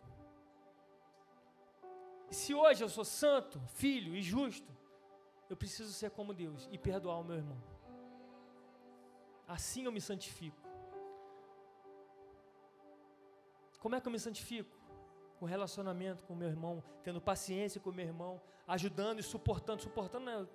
E 2.31 2.35
se 2.35 2.55
hoje 2.55 2.83
eu 2.83 2.89
sou 2.89 3.05
santo, 3.05 3.61
filho 3.75 4.15
e 4.15 4.23
justo, 4.23 4.71
eu 5.51 5.57
preciso 5.57 5.93
ser 5.93 6.11
como 6.11 6.33
Deus 6.33 6.69
e 6.71 6.79
perdoar 6.79 7.19
o 7.19 7.25
meu 7.25 7.37
irmão. 7.37 7.61
Assim 9.47 9.85
eu 9.85 9.93
me 9.93 10.01
santifico. 10.01 10.61
Como 13.79 13.95
é 13.95 14.01
que 14.01 14.07
eu 14.07 14.13
me 14.13 14.19
santifico? 14.19 14.83
com 15.43 15.47
relacionamento 15.47 16.23
com 16.23 16.37
meu 16.37 16.49
irmão, 16.49 16.85
tendo 17.03 17.21
paciência 17.21 17.81
com 17.81 17.91
meu 17.91 18.07
irmão, 18.07 18.41
ajudando 18.65 19.19
e 19.19 19.25
suportando. 19.25 19.83
Suportando, 19.83 20.25
não, 20.25 20.49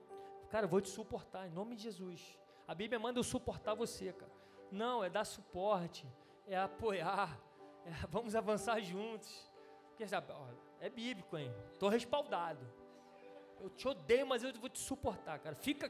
cara, 0.50 0.63
eu 0.63 0.69
vou 0.69 0.79
te 0.79 0.88
suportar, 0.88 1.45
em 1.45 1.51
nome 1.51 1.75
de 1.75 1.83
Jesus. 1.83 2.39
A 2.67 2.75
Bíblia 2.75 3.00
manda 3.00 3.17
eu 3.19 3.24
suportar 3.24 3.74
você, 3.74 4.12
cara. 4.12 4.31
Não, 4.69 5.03
é 5.03 5.09
dar 5.09 5.24
suporte, 5.24 6.05
é 6.45 6.57
apoiar, 6.57 7.39
é, 7.86 7.91
vamos 8.09 8.36
avançar 8.36 8.81
juntos. 8.81 9.50
Porque, 9.88 10.05
sabe, 10.07 10.33
é 10.79 10.89
bíblico, 10.89 11.38
hein? 11.38 11.51
Estou 11.71 11.89
respaldado. 11.89 12.67
Eu 13.59 13.69
te 13.69 13.88
odeio, 13.88 14.27
mas 14.27 14.43
eu 14.43 14.53
vou 14.53 14.69
te 14.69 14.79
suportar, 14.79 15.39
cara. 15.39 15.55
Fica. 15.55 15.89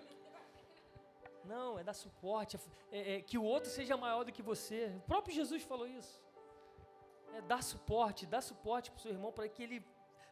Não, 1.43 1.79
é 1.79 1.84
dar 1.84 1.93
suporte, 1.93 2.57
é, 2.91 3.15
é, 3.15 3.22
que 3.22 3.38
o 3.38 3.43
outro 3.43 3.69
seja 3.69 3.98
maior 3.98 4.24
do 4.24 4.31
que 4.31 4.41
você. 4.41 4.93
O 4.98 5.01
próprio 5.01 5.34
Jesus 5.34 5.63
falou 5.63 5.88
isso. 5.88 6.22
É 7.34 7.41
dar 7.41 7.63
suporte, 7.63 8.25
dar 8.25 8.41
suporte 8.41 8.91
para 8.91 9.00
o 9.00 9.01
seu 9.01 9.12
irmão 9.12 9.31
para 9.31 9.48
que 9.50 9.63
ele 9.63 9.84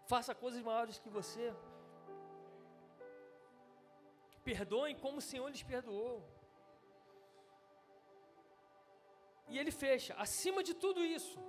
faça 0.07 0.35
coisas 0.35 0.61
maiores 0.61 0.99
que 0.99 1.09
você. 1.09 1.53
Perdoem 4.43 4.95
como 4.95 5.17
o 5.17 5.21
Senhor 5.21 5.47
lhes 5.49 5.63
perdoou. 5.63 6.34
E 9.47 9.57
ele 9.59 9.71
fecha, 9.71 10.13
acima 10.15 10.63
de 10.63 10.73
tudo 10.73 11.03
isso, 11.03 11.39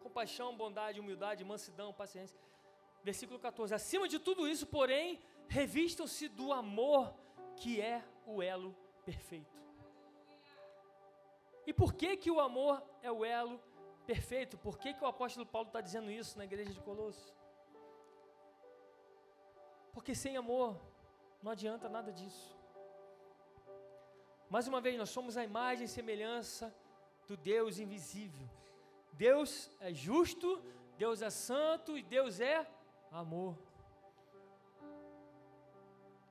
compaixão, 0.00 0.56
bondade, 0.56 1.00
humildade, 1.00 1.44
mansidão, 1.44 1.92
paciência. 1.92 2.38
Versículo 3.02 3.38
14: 3.38 3.74
acima 3.74 4.08
de 4.08 4.18
tudo 4.18 4.48
isso, 4.48 4.66
porém, 4.66 5.20
revistam-se 5.48 6.28
do 6.28 6.52
amor, 6.52 7.14
que 7.56 7.80
é 7.80 8.04
o 8.26 8.42
elo 8.42 8.74
perfeito. 9.04 9.56
E 11.66 11.72
por 11.72 11.94
que 11.94 12.16
que 12.16 12.30
o 12.30 12.40
amor 12.40 12.82
é 13.02 13.12
o 13.12 13.24
elo 13.24 13.60
perfeito? 14.06 14.56
Por 14.56 14.78
que 14.78 14.94
que 14.94 15.04
o 15.04 15.06
apóstolo 15.06 15.46
Paulo 15.46 15.68
está 15.68 15.80
dizendo 15.80 16.10
isso 16.10 16.36
na 16.38 16.44
igreja 16.44 16.72
de 16.72 16.80
Colossos? 16.80 17.34
Porque 19.92 20.14
sem 20.14 20.36
amor 20.36 20.80
não 21.42 21.52
adianta 21.52 21.88
nada 21.88 22.10
disso. 22.10 22.56
Mais 24.48 24.66
uma 24.66 24.80
vez, 24.80 24.96
nós 24.96 25.10
somos 25.10 25.36
a 25.36 25.44
imagem 25.44 25.84
e 25.84 25.88
semelhança 25.88 26.74
do 27.28 27.36
Deus 27.36 27.78
invisível. 27.78 28.48
Deus 29.12 29.70
é 29.80 29.92
justo, 29.92 30.62
Deus 30.96 31.20
é 31.22 31.30
santo 31.30 31.96
e 31.98 32.02
Deus 32.02 32.40
é 32.40 32.66
amor. 33.12 33.56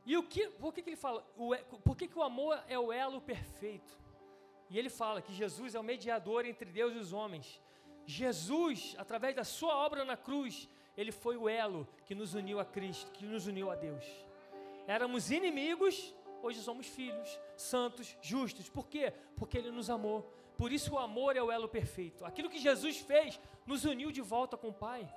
E 0.06 0.18
o 0.18 0.24
que, 0.24 0.48
por 0.50 0.74
que, 0.74 0.82
que 0.82 0.90
ele 0.90 0.96
fala? 0.96 1.26
O, 1.38 1.56
por 1.82 1.96
que, 1.96 2.08
que 2.08 2.18
o 2.18 2.24
amor 2.24 2.58
é 2.68 2.80
o 2.80 2.92
elo 2.92 3.22
perfeito? 3.22 3.98
E 4.70 4.78
ele 4.80 4.90
fala 4.90 5.22
que 5.22 5.34
Jesus 5.34 5.76
é 5.76 5.80
o 5.80 5.84
mediador 5.84 6.46
entre 6.46 6.72
Deus 6.72 6.94
e 6.96 6.98
os 6.98 7.14
homens. 7.14 7.62
Jesus, 8.06 8.96
através 8.98 9.36
da 9.36 9.44
sua 9.44 9.76
obra 9.76 10.04
na 10.04 10.18
cruz, 10.18 10.70
ele 10.96 11.12
foi 11.12 11.38
o 11.38 11.48
elo 11.48 11.88
que 12.06 12.16
nos 12.16 12.34
uniu 12.34 12.60
a 12.60 12.66
Cristo, 12.66 13.12
que 13.12 13.26
nos 13.26 13.48
uniu 13.48 13.70
a 13.70 13.76
Deus. 13.76 14.06
Éramos 14.88 15.30
inimigos, 15.30 16.16
hoje 16.42 16.62
somos 16.62 16.88
filhos, 16.88 17.40
santos, 17.56 18.18
justos. 18.22 18.70
Por 18.70 18.88
quê? 18.88 19.14
Porque 19.36 19.58
ele 19.58 19.72
nos 19.72 19.90
amou. 19.90 20.34
Por 20.58 20.72
isso 20.72 20.96
o 20.96 21.00
amor 21.00 21.38
é 21.38 21.42
o 21.42 21.52
elo 21.52 21.70
perfeito. 21.70 22.26
Aquilo 22.26 22.50
que 22.50 22.60
Jesus 22.60 22.98
fez 22.98 23.40
nos 23.66 23.86
uniu 23.86 24.12
de 24.12 24.22
volta 24.22 24.58
com 24.58 24.70
o 24.70 24.74
Pai. 24.74 25.08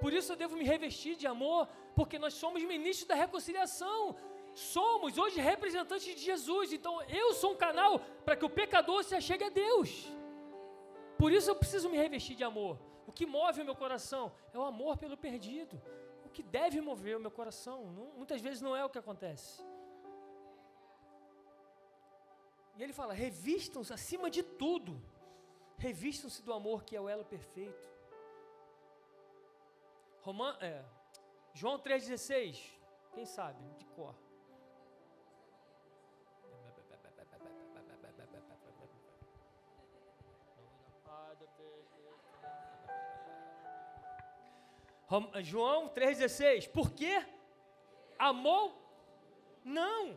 Por 0.00 0.12
isso 0.12 0.32
eu 0.32 0.36
devo 0.36 0.56
me 0.56 0.64
revestir 0.64 1.16
de 1.16 1.26
amor, 1.26 1.68
porque 1.94 2.18
nós 2.18 2.34
somos 2.34 2.62
ministros 2.62 3.06
da 3.06 3.14
reconciliação. 3.14 4.16
Somos 4.54 5.16
hoje 5.18 5.40
representantes 5.40 6.16
de 6.16 6.22
Jesus. 6.22 6.72
Então 6.72 7.00
eu 7.02 7.32
sou 7.34 7.52
um 7.52 7.56
canal 7.56 8.00
para 8.24 8.36
que 8.36 8.44
o 8.44 8.50
pecador 8.50 9.04
se 9.04 9.14
achegue 9.14 9.44
a 9.44 9.50
Deus. 9.50 10.12
Por 11.16 11.32
isso 11.32 11.50
eu 11.50 11.56
preciso 11.56 11.88
me 11.88 11.96
revestir 11.96 12.36
de 12.36 12.44
amor. 12.44 12.78
O 13.06 13.12
que 13.12 13.26
move 13.26 13.62
o 13.62 13.64
meu 13.64 13.74
coração 13.74 14.32
é 14.52 14.58
o 14.58 14.62
amor 14.62 14.96
pelo 14.96 15.16
perdido. 15.16 15.80
O 16.24 16.28
que 16.28 16.42
deve 16.42 16.80
mover 16.80 17.16
o 17.16 17.20
meu 17.20 17.30
coração, 17.30 17.90
não, 17.92 18.12
muitas 18.16 18.40
vezes 18.40 18.60
não 18.60 18.76
é 18.76 18.84
o 18.84 18.90
que 18.90 18.98
acontece. 18.98 19.64
E 22.78 22.82
ele 22.82 22.92
fala: 22.92 23.12
revistam-se 23.12 23.92
acima 23.92 24.30
de 24.30 24.40
tudo, 24.40 25.02
revistam-se 25.76 26.40
do 26.42 26.52
amor 26.52 26.84
que 26.84 26.94
é 26.94 27.00
o 27.00 27.08
elo 27.08 27.24
perfeito. 27.24 27.88
Roman, 30.20 30.56
é, 30.60 30.84
João 31.52 31.80
3,16, 31.80 32.56
quem 33.12 33.26
sabe, 33.26 33.60
de 33.76 33.84
cor. 33.86 34.14
João 45.42 45.88
3,16, 45.88 46.70
por 46.70 46.92
quê? 46.92 47.26
Amou? 48.18 48.72
Não. 49.64 50.16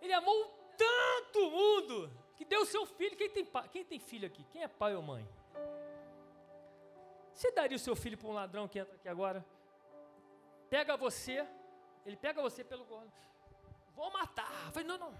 Ele 0.00 0.12
amou 0.14 0.51
tanto 0.76 1.50
mundo 1.50 2.10
que 2.36 2.44
deu 2.44 2.64
seu 2.66 2.84
filho. 2.86 3.16
Quem 3.16 3.30
tem, 3.30 3.46
quem 3.70 3.84
tem 3.84 3.98
filho 3.98 4.26
aqui? 4.26 4.44
Quem 4.44 4.62
é 4.62 4.68
pai 4.68 4.94
ou 4.94 5.02
mãe? 5.02 5.28
Você 7.34 7.50
daria 7.50 7.76
o 7.76 7.80
seu 7.80 7.96
filho 7.96 8.18
para 8.18 8.28
um 8.28 8.32
ladrão 8.32 8.68
que 8.68 8.78
entra 8.78 8.94
aqui 8.94 9.08
agora? 9.08 9.44
Pega 10.68 10.96
você, 10.96 11.46
ele 12.04 12.16
pega 12.16 12.40
você 12.40 12.62
pelo 12.62 12.84
gordo. 12.84 13.12
Vou 13.94 14.10
matar. 14.10 14.50
Falei, 14.72 14.86
não, 14.86 14.98
não. 14.98 15.14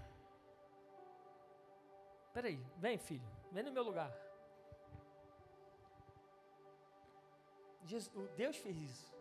Peraí, 2.33 2.59
vem 2.77 2.97
filho, 2.97 3.27
vem 3.51 3.63
no 3.63 3.71
meu 3.71 3.83
lugar. 3.83 4.11
Jesus, 7.85 8.31
Deus 8.35 8.57
fez 8.57 8.77
isso. 8.81 9.13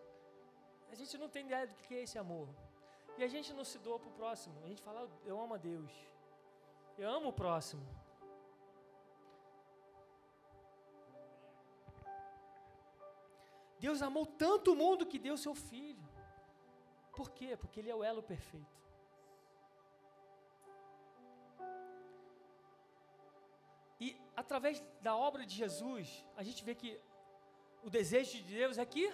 A 0.90 0.95
gente 0.95 1.18
não 1.18 1.29
tem 1.29 1.45
ideia 1.47 1.66
do 1.66 1.75
que 1.75 1.95
é 1.95 2.03
esse 2.03 2.18
amor. 2.18 2.49
E 3.18 3.25
a 3.25 3.29
gente 3.29 3.53
não 3.53 3.64
se 3.64 3.79
doa 3.79 3.99
para 3.99 4.09
o 4.09 4.12
próximo. 4.12 4.55
A 4.64 4.68
gente 4.68 4.83
fala, 4.83 5.09
eu 5.25 5.38
amo 5.38 5.55
a 5.55 5.59
Deus. 5.59 5.92
Eu 6.98 7.09
amo 7.09 7.28
o 7.28 7.33
próximo. 7.33 7.83
Deus 13.78 14.00
amou 14.00 14.24
tanto 14.24 14.72
o 14.72 14.76
mundo 14.76 15.07
que 15.07 15.18
deu 15.18 15.37
seu 15.37 15.55
filho. 15.55 16.09
Por 17.11 17.31
quê? 17.31 17.57
Porque 17.57 17.81
ele 17.81 17.90
é 17.90 17.94
o 17.94 18.05
elo 18.05 18.22
perfeito. 18.22 18.81
E 24.00 24.16
através 24.37 24.81
da 25.00 25.16
obra 25.16 25.44
de 25.44 25.55
Jesus, 25.55 26.24
a 26.37 26.42
gente 26.42 26.64
vê 26.64 26.74
que 26.74 27.00
o 27.83 27.90
desejo 27.90 28.33
de 28.38 28.55
Deus 28.55 28.78
é 28.78 28.85
que 28.85 29.12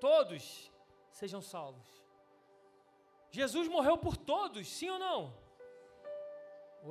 todos 0.00 0.72
sejam 1.10 1.42
salvos. 1.42 1.86
Jesus 3.30 3.68
morreu 3.68 3.98
por 3.98 4.16
todos, 4.16 4.66
sim 4.66 4.88
ou 4.88 4.98
não? 4.98 5.47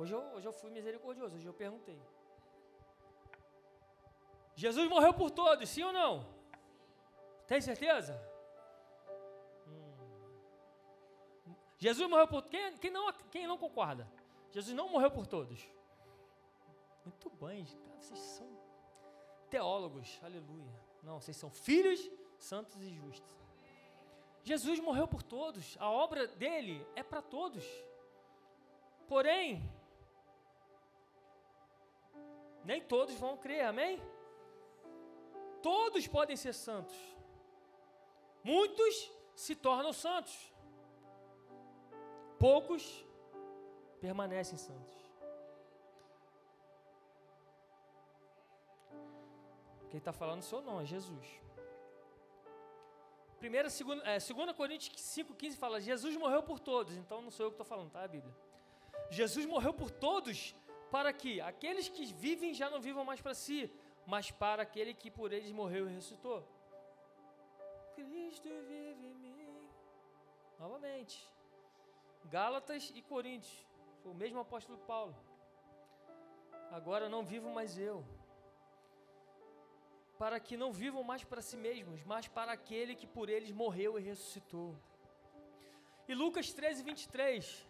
Hoje 0.00 0.14
eu, 0.14 0.20
hoje 0.34 0.46
eu 0.46 0.52
fui 0.52 0.70
misericordioso, 0.70 1.34
hoje 1.34 1.46
eu 1.46 1.52
perguntei. 1.52 2.00
Jesus 4.54 4.88
morreu 4.88 5.12
por 5.12 5.28
todos, 5.28 5.68
sim 5.68 5.82
ou 5.82 5.92
não? 5.92 6.24
Tem 7.48 7.60
certeza? 7.60 8.14
Hum. 9.66 11.52
Jesus 11.78 12.08
morreu 12.08 12.28
por 12.28 12.44
quem, 12.44 12.76
quem, 12.76 12.92
não, 12.92 13.12
quem 13.28 13.44
não 13.48 13.58
concorda? 13.58 14.08
Jesus 14.52 14.72
não 14.76 14.88
morreu 14.88 15.10
por 15.10 15.26
todos. 15.26 15.68
Muito 17.04 17.28
bem, 17.30 17.64
cara, 17.64 17.98
vocês 17.98 18.20
são 18.20 18.48
teólogos, 19.50 20.20
aleluia. 20.22 20.80
Não, 21.02 21.20
vocês 21.20 21.36
são 21.36 21.50
filhos 21.50 22.08
santos 22.38 22.80
e 22.80 22.90
justos. 22.90 23.36
Jesus 24.44 24.78
morreu 24.78 25.08
por 25.08 25.24
todos, 25.24 25.76
a 25.80 25.90
obra 25.90 26.28
dele 26.28 26.86
é 26.94 27.02
para 27.02 27.20
todos. 27.20 27.66
Porém, 29.08 29.68
nem 32.68 32.82
todos 32.82 33.14
vão 33.14 33.34
crer, 33.44 33.64
amém? 33.64 33.98
Todos 35.62 36.06
podem 36.06 36.36
ser 36.36 36.52
santos. 36.52 36.96
Muitos 38.44 39.10
se 39.34 39.54
tornam 39.56 39.92
santos. 39.92 40.36
Poucos 42.38 42.82
permanecem 44.02 44.58
santos. 44.58 44.98
Quem 49.90 49.96
está 49.96 50.12
falando 50.12 50.42
sou 50.42 50.60
não, 50.60 50.78
é 50.82 50.84
Jesus. 50.84 51.26
Primeira, 53.38 53.70
segunda, 53.70 54.06
é, 54.06 54.20
segunda 54.20 54.52
Coríntios 54.52 54.94
5,15 54.94 55.56
fala, 55.56 55.80
Jesus 55.80 56.14
morreu 56.18 56.42
por 56.42 56.60
todos, 56.60 56.94
então 56.94 57.22
não 57.22 57.30
sou 57.30 57.46
eu 57.46 57.50
que 57.50 57.54
estou 57.54 57.64
falando, 57.64 57.90
tá 57.90 58.02
a 58.02 58.08
Bíblia. 58.08 58.36
Jesus 59.08 59.46
morreu 59.46 59.72
por 59.72 59.90
todos 59.90 60.54
para 60.90 61.12
que 61.12 61.40
aqueles 61.40 61.88
que 61.88 62.06
vivem 62.06 62.54
já 62.54 62.68
não 62.70 62.80
vivam 62.80 63.04
mais 63.04 63.20
para 63.20 63.34
si, 63.34 63.70
mas 64.06 64.30
para 64.30 64.62
aquele 64.62 64.94
que 64.94 65.10
por 65.10 65.32
eles 65.32 65.52
morreu 65.52 65.88
e 65.88 65.94
ressuscitou. 65.94 66.46
Cristo 67.94 68.48
vive 68.68 69.06
em 69.06 69.14
mim. 69.14 69.68
Novamente. 70.58 71.16
Gálatas 72.24 72.92
e 72.94 73.02
Coríntios. 73.02 73.66
Foi 74.02 74.12
o 74.12 74.14
mesmo 74.14 74.40
apóstolo 74.40 74.78
Paulo. 74.78 75.14
Agora 76.70 77.08
não 77.08 77.24
vivo 77.24 77.50
mais 77.50 77.78
eu. 77.78 78.04
para 80.18 80.40
que 80.40 80.56
não 80.56 80.72
vivam 80.72 81.02
mais 81.04 81.22
para 81.22 81.40
si 81.40 81.56
mesmos, 81.56 82.02
mas 82.02 82.26
para 82.26 82.50
aquele 82.52 82.94
que 83.00 83.06
por 83.06 83.28
eles 83.28 83.52
morreu 83.52 83.98
e 83.98 84.02
ressuscitou. 84.02 84.76
E 86.08 86.14
Lucas 86.14 86.52
13, 86.52 86.82
23, 86.82 87.68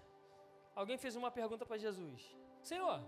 alguém 0.74 0.96
fez 0.96 1.14
uma 1.14 1.31
pergunta 1.31 1.66
para 1.66 1.76
Jesus: 1.76 2.35
Senhor, 2.62 3.01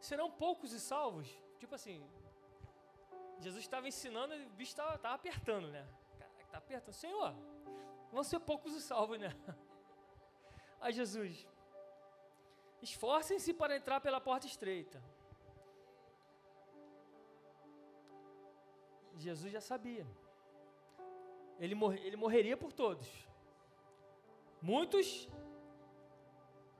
serão 0.00 0.30
poucos 0.30 0.72
e 0.72 0.80
salvos? 0.80 1.28
Tipo 1.58 1.74
assim, 1.74 2.08
Jesus 3.40 3.64
estava 3.64 3.88
ensinando 3.88 4.34
e 4.34 4.46
o 4.46 4.50
bicho 4.50 4.72
estava 4.72 5.14
apertando, 5.14 5.68
né? 5.68 5.86
Caraca, 6.18 6.42
está 6.42 6.58
apertando. 6.58 6.94
Senhor, 6.94 7.34
vão 8.12 8.22
ser 8.22 8.40
poucos 8.40 8.74
e 8.74 8.80
salvos, 8.80 9.18
né? 9.18 9.34
Aí 10.80 10.92
Jesus, 10.92 11.46
esforcem-se 12.80 13.52
para 13.52 13.76
entrar 13.76 14.00
pela 14.00 14.20
porta 14.20 14.46
estreita. 14.46 15.02
Jesus 19.16 19.52
já 19.52 19.60
sabia. 19.60 20.06
Ele, 21.58 21.74
mor 21.74 21.94
ele 21.96 22.16
morreria 22.16 22.56
por 22.56 22.72
todos. 22.72 23.08
Muitos 24.62 25.28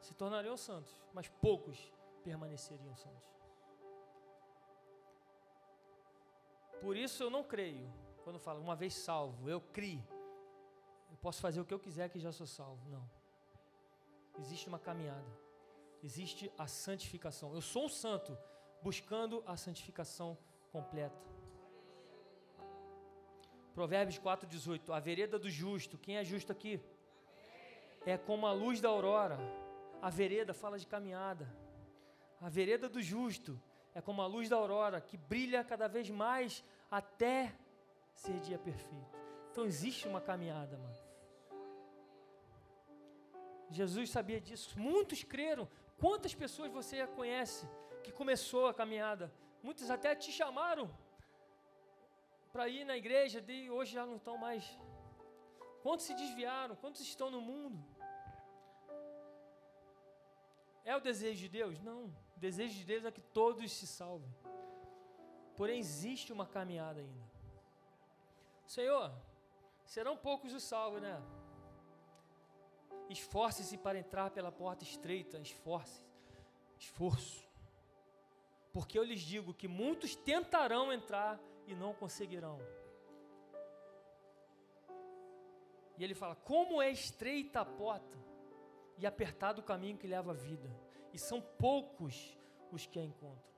se 0.08 0.14
tornariam 0.14 0.56
santos, 0.56 0.92
mas 1.12 1.28
poucos 1.28 1.92
permaneceriam 2.24 2.96
santos. 2.96 3.28
Por 6.80 6.96
isso 6.96 7.22
eu 7.22 7.28
não 7.28 7.44
creio, 7.44 7.86
quando 8.24 8.38
falo 8.38 8.60
uma 8.60 8.74
vez 8.74 8.94
salvo, 8.94 9.50
eu 9.50 9.60
crio. 9.60 10.02
Eu 11.10 11.16
posso 11.18 11.42
fazer 11.42 11.60
o 11.60 11.64
que 11.64 11.74
eu 11.74 11.78
quiser 11.78 12.08
que 12.08 12.18
já 12.18 12.32
sou 12.32 12.46
salvo. 12.46 12.88
Não. 12.88 13.04
Existe 14.38 14.66
uma 14.68 14.78
caminhada. 14.78 15.30
Existe 16.02 16.50
a 16.56 16.66
santificação. 16.66 17.54
Eu 17.54 17.60
sou 17.60 17.84
um 17.84 17.88
santo 17.88 18.36
buscando 18.80 19.42
a 19.46 19.56
santificação 19.58 20.38
completa. 20.72 21.20
Provérbios 23.74 24.18
4,18. 24.18 24.90
A 24.90 25.00
vereda 25.00 25.38
do 25.38 25.50
justo, 25.50 25.98
quem 25.98 26.16
é 26.16 26.24
justo 26.24 26.50
aqui? 26.50 26.80
É 28.06 28.16
como 28.16 28.46
a 28.46 28.52
luz 28.52 28.80
da 28.80 28.88
aurora. 28.88 29.38
A 30.00 30.10
vereda 30.10 30.54
fala 30.54 30.78
de 30.78 30.86
caminhada. 30.86 31.48
A 32.40 32.48
vereda 32.48 32.88
do 32.88 33.02
justo 33.02 33.60
é 33.94 34.00
como 34.00 34.22
a 34.22 34.26
luz 34.26 34.48
da 34.48 34.56
aurora, 34.56 35.00
que 35.00 35.16
brilha 35.16 35.64
cada 35.64 35.88
vez 35.88 36.08
mais 36.08 36.64
até 36.90 37.52
ser 38.14 38.38
dia 38.40 38.58
perfeito. 38.58 39.18
Então 39.50 39.64
existe 39.64 40.06
uma 40.06 40.20
caminhada, 40.20 40.78
mano. 40.78 41.08
Jesus 43.70 44.10
sabia 44.10 44.40
disso. 44.40 44.78
Muitos 44.78 45.24
creram. 45.24 45.68
Quantas 45.98 46.34
pessoas 46.34 46.70
você 46.70 47.06
conhece 47.08 47.68
que 48.04 48.12
começou 48.12 48.68
a 48.68 48.74
caminhada? 48.74 49.32
Muitos 49.62 49.90
até 49.90 50.14
te 50.14 50.30
chamaram 50.30 50.88
para 52.52 52.68
ir 52.68 52.84
na 52.84 52.96
igreja 52.96 53.44
e 53.48 53.70
hoje 53.70 53.92
já 53.92 54.06
não 54.06 54.16
estão 54.16 54.38
mais. 54.38 54.64
Quantos 55.82 56.06
se 56.06 56.14
desviaram? 56.14 56.76
Quantos 56.76 57.00
estão 57.00 57.30
no 57.30 57.40
mundo? 57.40 57.84
É 60.84 60.96
o 60.96 61.00
desejo 61.00 61.40
de 61.40 61.48
Deus? 61.48 61.80
Não. 61.80 62.04
O 62.36 62.40
desejo 62.40 62.74
de 62.74 62.84
Deus 62.84 63.04
é 63.04 63.10
que 63.10 63.20
todos 63.20 63.70
se 63.72 63.86
salvem. 63.86 64.32
Porém, 65.56 65.78
existe 65.78 66.32
uma 66.32 66.46
caminhada 66.46 67.00
ainda. 67.00 67.28
Senhor, 68.66 69.12
serão 69.84 70.16
poucos 70.16 70.52
os 70.52 70.62
salvos, 70.62 71.02
né? 71.02 71.20
Esforce-se 73.08 73.76
para 73.78 73.98
entrar 73.98 74.30
pela 74.30 74.52
porta 74.52 74.84
estreita. 74.84 75.38
Esforce. 75.38 76.04
Esforço. 76.78 77.48
Porque 78.72 78.98
eu 78.98 79.02
lhes 79.02 79.20
digo 79.20 79.54
que 79.54 79.66
muitos 79.66 80.14
tentarão 80.14 80.92
entrar 80.92 81.40
e 81.66 81.74
não 81.74 81.92
conseguirão. 81.94 82.60
E 85.96 86.04
ele 86.04 86.14
fala: 86.14 86.36
Como 86.36 86.80
é 86.80 86.90
estreita 86.90 87.60
a 87.60 87.64
porta 87.64 88.27
e 88.98 89.06
apertado 89.06 89.60
o 89.60 89.64
caminho 89.64 89.96
que 89.96 90.06
leva 90.06 90.32
à 90.32 90.34
vida, 90.34 90.68
e 91.12 91.18
são 91.18 91.40
poucos 91.40 92.36
os 92.70 92.86
que 92.86 92.98
a 92.98 93.04
encontram. 93.04 93.48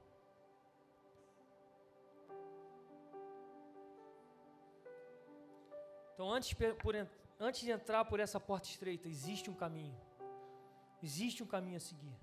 Então, 6.14 6.30
antes, 6.30 6.52
por, 6.82 6.94
antes 7.38 7.62
de 7.62 7.70
entrar 7.70 8.04
por 8.04 8.20
essa 8.20 8.38
porta 8.38 8.68
estreita, 8.68 9.08
existe 9.08 9.48
um 9.48 9.54
caminho. 9.54 9.98
Existe 11.02 11.42
um 11.42 11.46
caminho 11.46 11.78
a 11.78 11.80
seguir. 11.80 12.14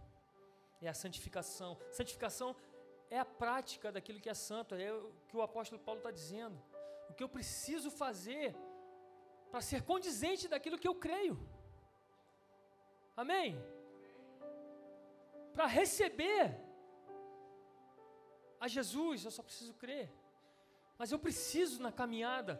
É 0.80 0.88
a 0.88 0.94
santificação. 0.94 1.80
Santificação 1.92 2.56
é 3.10 3.18
a 3.18 3.26
prática 3.26 3.92
daquilo 3.92 4.20
que 4.20 4.30
é 4.30 4.36
santo, 4.36 4.76
é 4.76 4.94
o 4.94 5.12
que 5.28 5.36
o 5.36 5.42
apóstolo 5.42 5.82
Paulo 5.82 6.00
está 6.00 6.12
dizendo. 6.12 6.62
O 7.10 7.14
que 7.16 7.24
eu 7.24 7.30
preciso 7.30 7.90
fazer 7.90 8.56
para 9.50 9.62
ser 9.62 9.82
condizente 9.82 10.48
daquilo 10.48 10.78
que 10.78 10.88
eu 10.88 10.94
creio. 10.94 11.36
Amém? 13.24 13.50
Para 15.56 15.66
receber 15.66 16.44
a 18.60 18.68
Jesus, 18.68 19.26
eu 19.26 19.32
só 19.38 19.44
preciso 19.50 19.74
crer. 19.84 20.08
Mas 21.00 21.12
eu 21.12 21.20
preciso, 21.26 21.82
na 21.86 21.92
caminhada, 21.92 22.54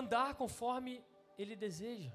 andar 0.00 0.34
conforme 0.42 0.92
Ele 1.38 1.56
deseja. 1.56 2.12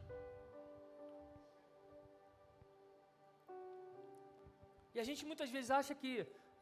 E 4.94 5.00
a 5.00 5.04
gente 5.10 5.26
muitas 5.26 5.50
vezes 5.56 5.72
acha 5.80 5.96
que 5.96 6.14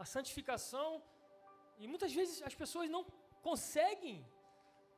a 0.04 0.06
santificação, 0.06 0.90
e 1.78 1.88
muitas 1.88 2.14
vezes 2.20 2.42
as 2.50 2.56
pessoas 2.56 2.90
não 2.96 3.04
conseguem 3.42 4.26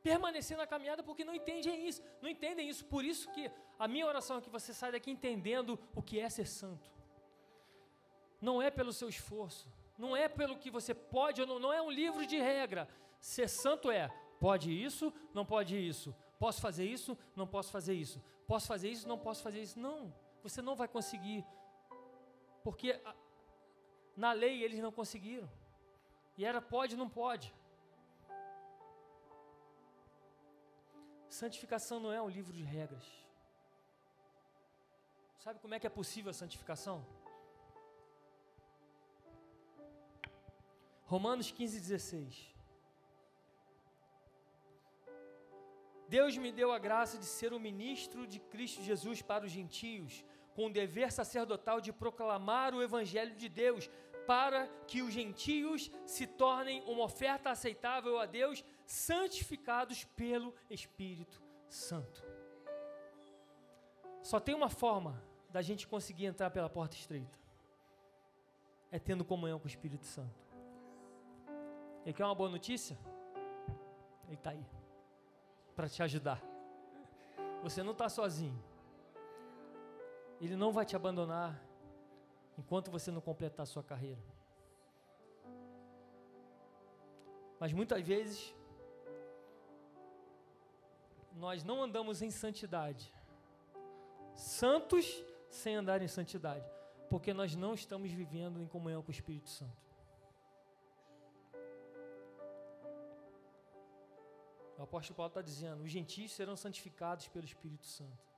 permanecer 0.01 0.57
na 0.57 0.65
caminhada 0.65 1.03
porque 1.03 1.23
não 1.23 1.35
entendem 1.35 1.87
isso, 1.87 2.01
não 2.21 2.29
entendem 2.29 2.67
isso. 2.69 2.85
Por 2.85 3.03
isso 3.03 3.29
que 3.31 3.51
a 3.77 3.87
minha 3.87 4.05
oração 4.05 4.37
é 4.37 4.41
que 4.41 4.49
você 4.49 4.73
saia 4.73 4.93
daqui 4.93 5.11
entendendo 5.11 5.79
o 5.95 6.01
que 6.01 6.19
é 6.19 6.29
ser 6.29 6.47
santo. 6.47 6.89
Não 8.41 8.61
é 8.61 8.71
pelo 8.71 8.93
seu 8.93 9.09
esforço, 9.09 9.71
não 9.97 10.15
é 10.15 10.27
pelo 10.27 10.57
que 10.57 10.71
você 10.71 10.93
pode 10.93 11.45
não, 11.45 11.59
não 11.59 11.73
é 11.73 11.81
um 11.81 11.91
livro 11.91 12.25
de 12.25 12.37
regra. 12.37 12.87
Ser 13.19 13.49
santo 13.49 13.91
é 13.91 14.09
pode 14.39 14.71
isso, 14.71 15.13
não 15.33 15.45
pode 15.45 15.75
isso. 15.77 16.15
Posso 16.37 16.61
fazer 16.61 16.85
isso, 16.85 17.17
não 17.35 17.45
posso 17.45 17.69
fazer 17.69 17.93
isso. 17.93 18.23
Posso 18.47 18.67
fazer 18.67 18.89
isso, 18.89 19.07
não 19.07 19.19
posso 19.19 19.43
fazer 19.43 19.61
isso. 19.61 19.77
Não, 19.77 20.13
você 20.41 20.61
não 20.61 20.75
vai 20.75 20.87
conseguir. 20.87 21.45
Porque 22.63 22.99
na 24.15 24.31
lei 24.31 24.63
eles 24.63 24.79
não 24.79 24.91
conseguiram. 24.91 25.49
E 26.37 26.45
era 26.45 26.61
pode, 26.61 26.95
não 26.95 27.09
pode. 27.09 27.53
Santificação 31.39 31.97
não 32.01 32.11
é 32.11 32.21
um 32.21 32.31
livro 32.37 32.51
de 32.51 32.63
regras. 32.63 33.05
Sabe 35.43 35.57
como 35.61 35.73
é 35.73 35.79
que 35.79 35.87
é 35.87 35.97
possível 35.99 36.31
a 36.31 36.33
santificação? 36.39 36.97
Romanos 41.05 41.49
15, 41.49 41.79
16. 41.79 42.53
Deus 46.09 46.35
me 46.37 46.51
deu 46.51 46.73
a 46.73 46.79
graça 46.87 47.17
de 47.17 47.29
ser 47.37 47.53
o 47.53 47.59
ministro 47.69 48.27
de 48.27 48.39
Cristo 48.51 48.81
Jesus 48.81 49.21
para 49.21 49.45
os 49.45 49.51
gentios, 49.59 50.25
com 50.55 50.65
o 50.65 50.73
dever 50.81 51.09
sacerdotal 51.19 51.79
de 51.79 51.93
proclamar 51.93 52.75
o 52.75 52.83
Evangelho 52.83 53.35
de 53.43 53.47
Deus, 53.47 53.89
para 54.27 54.67
que 54.89 55.01
os 55.01 55.13
gentios 55.13 55.89
se 56.05 56.27
tornem 56.27 56.83
uma 56.83 57.05
oferta 57.05 57.49
aceitável 57.49 58.19
a 58.19 58.25
Deus, 58.25 58.61
santificados 58.89 60.03
pelo 60.03 60.51
Espírito 60.67 61.39
Santo. 61.67 62.25
Só 64.23 64.39
tem 64.39 64.55
uma 64.55 64.67
forma 64.67 65.23
da 65.51 65.61
gente 65.61 65.87
conseguir 65.87 66.25
entrar 66.25 66.49
pela 66.49 66.67
porta 66.67 66.95
estreita: 66.95 67.37
é 68.91 68.97
tendo 68.97 69.23
comunhão 69.23 69.59
com 69.59 69.65
o 69.65 69.69
Espírito 69.69 70.07
Santo. 70.07 70.43
E 72.03 72.11
quer 72.11 72.25
uma 72.25 72.33
boa 72.33 72.49
notícia? 72.49 72.97
Ele 74.25 74.33
está 74.33 74.49
aí 74.49 74.65
para 75.75 75.87
te 75.87 76.01
ajudar. 76.01 76.41
Você 77.61 77.83
não 77.83 77.91
está 77.91 78.09
sozinho. 78.09 78.59
Ele 80.41 80.55
não 80.55 80.71
vai 80.71 80.83
te 80.85 80.95
abandonar 80.95 81.63
enquanto 82.57 82.89
você 82.89 83.11
não 83.11 83.21
completar 83.21 83.63
a 83.63 83.67
sua 83.67 83.83
carreira. 83.83 84.23
Mas 87.59 87.71
muitas 87.71 88.01
vezes 88.01 88.55
nós 91.39 91.63
não 91.63 91.81
andamos 91.81 92.21
em 92.21 92.29
santidade. 92.29 93.13
Santos 94.35 95.23
sem 95.49 95.75
andar 95.75 96.01
em 96.01 96.07
santidade, 96.07 96.69
porque 97.09 97.33
nós 97.33 97.55
não 97.55 97.73
estamos 97.73 98.11
vivendo 98.11 98.61
em 98.61 98.67
comunhão 98.67 99.01
com 99.01 99.07
o 99.07 99.11
Espírito 99.11 99.49
Santo. 99.49 99.89
O 104.77 104.83
apóstolo 104.83 105.15
Paulo 105.15 105.29
está 105.29 105.41
dizendo: 105.41 105.83
os 105.83 105.91
gentios 105.91 106.31
serão 106.31 106.55
santificados 106.55 107.27
pelo 107.27 107.45
Espírito 107.45 107.85
Santo. 107.85 108.29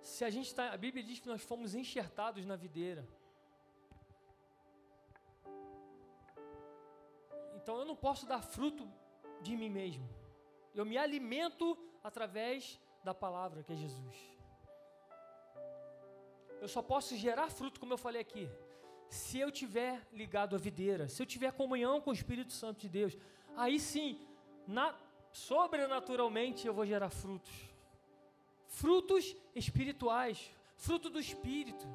Se 0.00 0.24
a 0.24 0.30
gente 0.30 0.46
está, 0.46 0.72
a 0.72 0.76
Bíblia 0.76 1.04
diz 1.04 1.20
que 1.20 1.28
nós 1.28 1.42
fomos 1.42 1.74
enxertados 1.74 2.44
na 2.44 2.56
videira. 2.56 3.06
Então 7.56 7.78
eu 7.78 7.84
não 7.84 7.94
posso 7.94 8.26
dar 8.26 8.42
fruto 8.42 8.90
de 9.42 9.56
mim 9.56 9.68
mesmo. 9.68 10.08
Eu 10.74 10.84
me 10.84 10.96
alimento 10.96 11.76
através 12.02 12.80
da 13.04 13.12
palavra 13.12 13.62
que 13.62 13.72
é 13.72 13.76
Jesus. 13.76 14.16
Eu 16.60 16.68
só 16.68 16.80
posso 16.80 17.16
gerar 17.16 17.50
fruto, 17.50 17.80
como 17.80 17.92
eu 17.92 17.98
falei 17.98 18.20
aqui, 18.20 18.48
se 19.08 19.38
eu 19.38 19.50
tiver 19.50 20.00
ligado 20.12 20.54
à 20.54 20.58
videira, 20.58 21.08
se 21.08 21.20
eu 21.20 21.26
tiver 21.26 21.52
comunhão 21.52 22.00
com 22.00 22.10
o 22.10 22.14
Espírito 22.14 22.52
Santo 22.52 22.80
de 22.80 22.88
Deus. 22.88 23.18
Aí 23.56 23.78
sim, 23.78 24.26
na, 24.66 24.94
sobrenaturalmente 25.32 26.66
eu 26.66 26.72
vou 26.72 26.86
gerar 26.86 27.10
frutos. 27.10 27.52
Frutos 28.68 29.36
espirituais, 29.54 30.50
fruto 30.76 31.10
do 31.10 31.20
Espírito. 31.20 31.86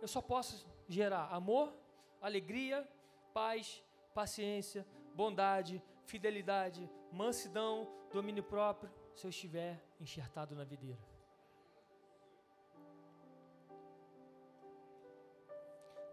Eu 0.00 0.08
só 0.08 0.22
posso 0.22 0.66
gerar 0.88 1.28
amor, 1.30 1.74
alegria, 2.22 2.88
paz, 3.34 3.82
paciência, 4.14 4.86
bondade, 5.22 5.74
fidelidade, 6.10 6.82
mansidão, 7.22 7.74
domínio 8.16 8.44
próprio, 8.54 8.90
se 9.14 9.22
eu 9.26 9.30
estiver 9.36 9.72
enxertado 10.04 10.52
na 10.60 10.64
videira. 10.72 11.02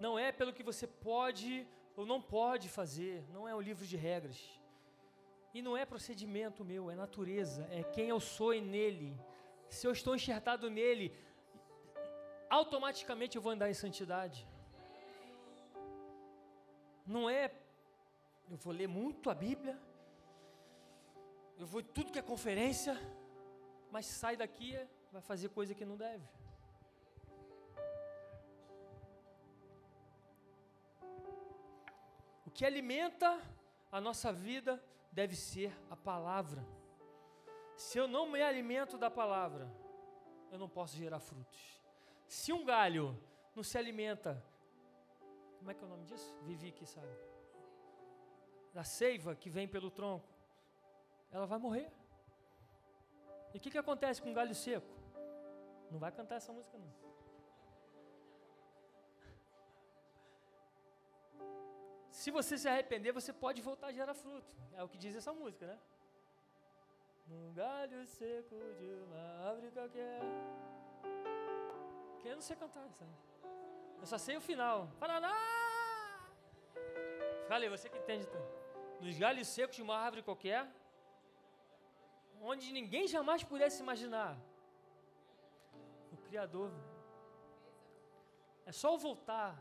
Não 0.06 0.13
é 0.26 0.28
pelo 0.39 0.56
que 0.58 0.67
você 0.72 0.86
pode 1.10 1.52
ou 1.96 2.06
não 2.12 2.20
pode 2.22 2.67
fazer, 2.80 3.15
não 3.36 3.43
é 3.50 3.54
um 3.60 3.63
livro 3.70 3.86
de 3.91 3.98
regras. 4.08 4.39
E 5.56 5.62
não 5.67 5.76
é 5.82 5.84
procedimento 5.93 6.65
meu, 6.72 6.91
é 6.93 6.96
natureza, 7.06 7.62
é 7.80 7.82
quem 7.96 8.10
eu 8.10 8.20
sou 8.20 8.52
e 8.54 8.62
nele. 8.74 9.10
Se 9.70 9.88
eu 9.88 9.93
estou 9.98 10.13
enxertado 10.15 10.70
nele, 10.80 11.08
automaticamente 12.60 13.36
eu 13.36 13.41
vou 13.46 13.54
andar 13.54 13.70
em 13.70 13.80
santidade. 13.86 14.39
Não 17.15 17.24
é, 17.30 17.43
eu 18.50 18.58
vou 18.58 18.74
ler 18.74 18.88
muito 18.88 19.30
a 19.30 19.36
Bíblia, 19.36 19.80
eu 21.58 21.66
vou 21.66 21.82
tudo 21.82 22.12
que 22.12 22.20
é 22.20 22.22
conferência, 22.22 22.96
mas 23.92 24.06
sai 24.06 24.36
daqui 24.38 24.78
vai 25.12 25.22
fazer 25.22 25.50
coisa 25.50 25.74
que 25.74 25.86
não 25.86 25.98
deve. 25.98 26.28
O 32.46 32.52
que 32.52 32.66
alimenta 32.66 33.42
a 33.92 34.00
nossa 34.00 34.32
vida 34.32 34.84
deve 35.12 35.36
ser 35.36 35.76
a 35.90 35.96
palavra. 35.96 36.66
Se 37.76 37.98
eu 37.98 38.08
não 38.08 38.30
me 38.30 38.42
alimento 38.42 38.98
da 38.98 39.10
palavra, 39.10 39.72
eu 40.52 40.58
não 40.58 40.70
posso 40.70 40.96
gerar 40.96 41.20
frutos. 41.20 41.82
Se 42.28 42.52
um 42.52 42.66
galho 42.66 43.18
não 43.56 43.64
se 43.64 43.78
alimenta 43.78 44.44
como 45.58 45.72
é 45.72 45.74
que 45.74 45.84
é 45.84 45.88
o 45.88 45.90
nome 45.90 46.06
disso? 46.06 46.34
Vivi 46.44 46.72
que 46.72 46.86
sabe. 46.86 47.12
Da 48.78 48.84
seiva 48.84 49.34
que 49.34 49.50
vem 49.50 49.68
pelo 49.68 49.90
tronco. 49.90 50.30
Ela 51.32 51.48
vai 51.52 51.58
morrer. 51.58 51.88
E 53.52 53.58
o 53.58 53.60
que, 53.60 53.72
que 53.72 53.78
acontece 53.84 54.22
com 54.22 54.30
um 54.30 54.36
galho 54.40 54.54
seco? 54.54 54.94
Não 55.90 55.98
vai 55.98 56.12
cantar 56.12 56.36
essa 56.36 56.54
música 56.54 56.78
não. 56.78 56.94
Se 62.12 62.30
você 62.30 62.56
se 62.56 62.68
arrepender, 62.68 63.12
você 63.12 63.34
pode 63.34 63.63
voltar 63.63 63.88
a 63.88 63.92
gerar 63.92 64.13
fruto. 64.13 64.56
É 64.76 64.84
o 64.84 64.88
que 64.88 65.00
diz 65.00 65.16
essa 65.16 65.34
música, 65.34 65.66
né? 65.66 65.80
Num 67.26 67.52
galho 67.54 68.06
seco 68.06 68.56
de 68.80 68.90
uma 69.06 69.24
árvore 69.48 69.72
qualquer. 69.72 70.22
Que 72.20 72.28
eu 72.28 72.36
não 72.36 72.44
sei 72.44 72.56
cantar? 72.56 72.88
Eu 74.00 74.06
só 74.06 74.20
sei 74.20 74.38
o 74.38 74.42
final. 74.52 74.88
Paraná! 75.00 75.36
Falei, 77.48 77.70
você 77.70 77.90
que 77.90 77.98
entende 77.98 78.28
tudo. 78.28 78.67
Nos 79.00 79.18
galhos 79.18 79.48
secos 79.48 79.76
de 79.76 79.82
uma 79.82 79.96
árvore 79.96 80.24
qualquer, 80.24 80.68
onde 82.42 82.72
ninguém 82.72 83.08
jamais 83.08 83.44
pudesse 83.44 83.82
imaginar. 83.82 84.38
O 86.12 86.18
Criador. 86.18 86.72
É 88.66 88.72
só 88.72 88.98
voltar 88.98 89.58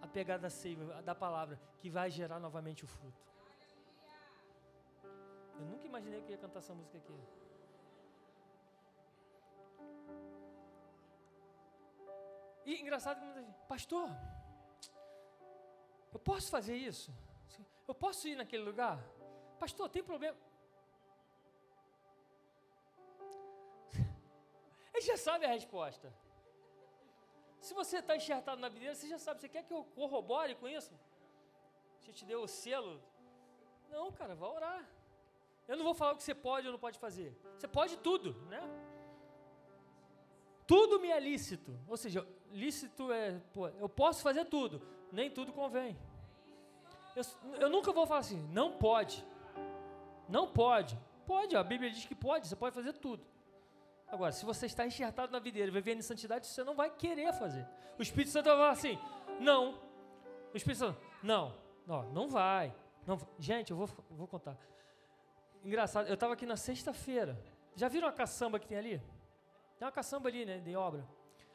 a 0.00 0.06
pegar 0.06 0.38
da 0.38 0.50
seiva, 0.50 1.02
da 1.02 1.14
palavra, 1.14 1.60
que 1.80 1.90
vai 1.90 2.10
gerar 2.10 2.40
novamente 2.40 2.84
o 2.84 2.88
fruto. 2.88 3.22
Eu 5.58 5.66
nunca 5.66 5.86
imaginei 5.86 6.22
que 6.22 6.32
ia 6.32 6.38
cantar 6.38 6.60
essa 6.60 6.74
música 6.74 6.98
aqui. 6.98 7.18
E 12.64 12.80
engraçado 12.80 13.20
que 13.20 13.66
pastor, 13.66 14.08
eu 16.12 16.18
posso 16.18 16.50
fazer 16.50 16.76
isso? 16.76 17.12
Eu 17.88 17.94
posso 17.94 18.28
ir 18.28 18.36
naquele 18.36 18.62
lugar? 18.62 19.02
Pastor, 19.58 19.88
tem 19.88 20.02
problema? 20.02 20.36
Ele 24.92 25.00
já 25.00 25.16
sabe 25.16 25.46
a 25.46 25.48
resposta. 25.48 26.12
Se 27.60 27.72
você 27.74 27.96
está 27.98 28.14
enxertado 28.14 28.60
na 28.60 28.68
videira, 28.68 28.94
você 28.94 29.08
já 29.08 29.18
sabe. 29.18 29.40
Você 29.40 29.48
quer 29.48 29.62
que 29.64 29.72
eu 29.72 29.84
corrobore 29.84 30.54
com 30.54 30.68
isso? 30.68 30.92
Eu 32.06 32.12
te 32.12 32.24
deu 32.24 32.42
o 32.42 32.48
selo? 32.48 33.02
Não, 33.90 34.12
cara, 34.12 34.34
vá 34.34 34.48
orar. 34.48 34.86
Eu 35.66 35.76
não 35.76 35.84
vou 35.84 35.94
falar 35.94 36.12
o 36.12 36.16
que 36.16 36.22
você 36.22 36.34
pode 36.34 36.66
ou 36.66 36.72
não 36.72 36.80
pode 36.80 36.98
fazer. 36.98 37.36
Você 37.58 37.68
pode 37.68 37.96
tudo, 37.98 38.34
né? 38.48 38.60
Tudo 40.66 41.00
me 41.00 41.10
é 41.10 41.20
lícito. 41.20 41.78
Ou 41.86 41.96
seja, 41.96 42.26
lícito 42.50 43.12
é, 43.12 43.38
pô, 43.52 43.68
eu 43.68 43.88
posso 43.88 44.22
fazer 44.22 44.44
tudo, 44.46 44.86
nem 45.12 45.30
tudo 45.30 45.52
convém. 45.52 45.98
Eu, 47.18 47.24
eu 47.62 47.68
nunca 47.68 47.92
vou 47.92 48.06
falar 48.06 48.20
assim, 48.20 48.40
não 48.52 48.72
pode. 48.72 49.26
Não 50.28 50.46
pode. 50.46 50.98
Pode, 51.26 51.56
a 51.56 51.64
Bíblia 51.64 51.90
diz 51.90 52.04
que 52.06 52.14
pode, 52.14 52.46
você 52.46 52.54
pode 52.54 52.74
fazer 52.74 52.92
tudo. 52.92 53.26
Agora, 54.06 54.32
se 54.32 54.44
você 54.44 54.66
está 54.66 54.86
enxertado 54.86 55.32
na 55.32 55.38
videira, 55.38 55.70
vivendo 55.70 55.98
em 55.98 56.02
santidade, 56.02 56.46
você 56.46 56.62
não 56.62 56.74
vai 56.74 56.90
querer 56.90 57.32
fazer. 57.34 57.66
O 57.98 58.02
Espírito 58.02 58.30
Santo 58.30 58.46
vai 58.46 58.56
falar 58.56 58.70
assim: 58.70 58.98
não. 59.40 59.80
O 60.54 60.56
Espírito 60.56 60.78
Santo, 60.78 61.00
não, 61.22 61.54
não, 61.86 62.04
não 62.12 62.28
vai. 62.28 62.74
Não, 63.06 63.18
gente, 63.38 63.72
eu 63.72 63.76
vou, 63.76 63.88
vou 64.10 64.28
contar. 64.28 64.56
Engraçado, 65.64 66.06
eu 66.06 66.14
estava 66.14 66.34
aqui 66.34 66.46
na 66.46 66.56
sexta-feira. 66.56 67.38
Já 67.74 67.88
viram 67.88 68.08
a 68.08 68.12
caçamba 68.12 68.58
que 68.58 68.66
tem 68.66 68.78
ali? 68.78 68.98
Tem 69.76 69.86
uma 69.86 69.92
caçamba 69.92 70.28
ali, 70.28 70.46
né, 70.46 70.58
de 70.58 70.74
obra. 70.76 71.06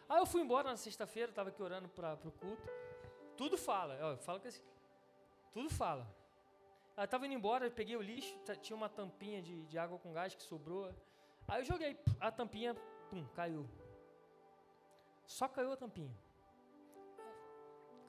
Aí 0.10 0.20
eu 0.20 0.26
fui 0.26 0.42
embora 0.42 0.70
na 0.70 0.78
sexta-feira, 0.78 1.32
estava 1.32 1.50
aqui 1.50 1.64
orando 1.64 1.88
para 1.90 2.14
o 2.26 2.32
culto. 2.32 2.70
Tudo 3.36 3.58
fala, 3.58 3.96
eu 3.96 4.18
falo 4.18 4.40
que 4.40 4.48
assim, 4.50 4.62
tudo 5.54 5.70
fala. 5.70 6.08
Aí 6.98 7.06
estava 7.06 7.26
indo 7.26 7.36
embora, 7.36 7.66
eu 7.66 7.72
peguei 7.72 7.96
o 7.96 8.02
lixo, 8.02 8.38
tinha 8.62 8.76
uma 8.76 8.90
tampinha 8.90 9.42
de, 9.42 9.66
de 9.66 9.78
água 9.78 9.98
com 9.98 10.12
gás 10.12 10.36
que 10.36 10.44
sobrou. 10.44 10.94
Aí 11.48 11.62
eu 11.62 11.66
joguei, 11.66 11.98
a 12.20 12.32
tampinha, 12.32 12.76
pum, 13.10 13.26
caiu. 13.36 13.68
Só 15.26 15.48
caiu 15.48 15.72
a 15.72 15.78
tampinha. 15.78 16.14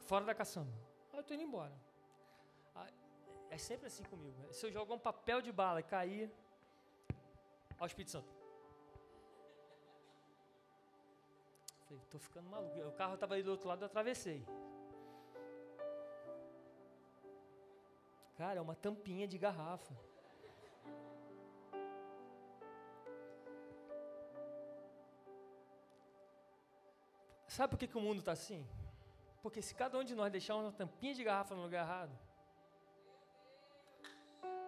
Fora 0.01 0.25
da 0.25 0.35
caçamba. 0.35 0.73
Aí 1.13 1.19
eu 1.19 1.21
estou 1.21 1.35
indo 1.35 1.45
embora. 1.45 1.73
É 3.51 3.59
sempre 3.59 3.87
assim 3.87 4.03
comigo. 4.03 4.53
Se 4.53 4.67
eu 4.67 4.73
jogar 4.73 4.95
um 4.95 4.99
papel 4.99 5.41
de 5.41 5.53
bala 5.53 5.79
e 5.79 5.83
cair, 5.85 6.29
ao 7.79 7.87
Espírito 7.87 8.11
Santo. 8.11 8.29
Falei, 11.87 12.03
tô 12.11 12.19
ficando 12.19 12.51
maluco. 12.51 12.77
O 12.81 12.93
carro 12.93 13.15
estava 13.15 13.35
aí 13.35 13.43
do 13.45 13.53
outro 13.53 13.69
lado, 13.69 13.83
eu 13.83 13.87
atravessei. 13.87 14.45
Cara, 18.37 18.59
é 18.59 18.63
uma 18.63 18.75
tampinha 18.75 19.27
de 19.27 19.39
garrafa. 19.39 19.95
Sabe 27.47 27.71
por 27.71 27.79
que, 27.79 27.87
que 27.87 27.97
o 27.97 28.01
mundo 28.01 28.19
está 28.19 28.33
assim? 28.33 28.67
Porque 29.41 29.63
se 29.63 29.75
cada 29.75 29.97
um 29.99 30.05
de 30.05 30.15
nós 30.15 30.33
deixar 30.33 30.57
uma 30.57 30.73
tampinha 30.73 31.15
de 31.15 31.23
garrafa 31.23 31.55
no 31.55 31.63
lugar 31.63 31.85
errado, 31.85 32.19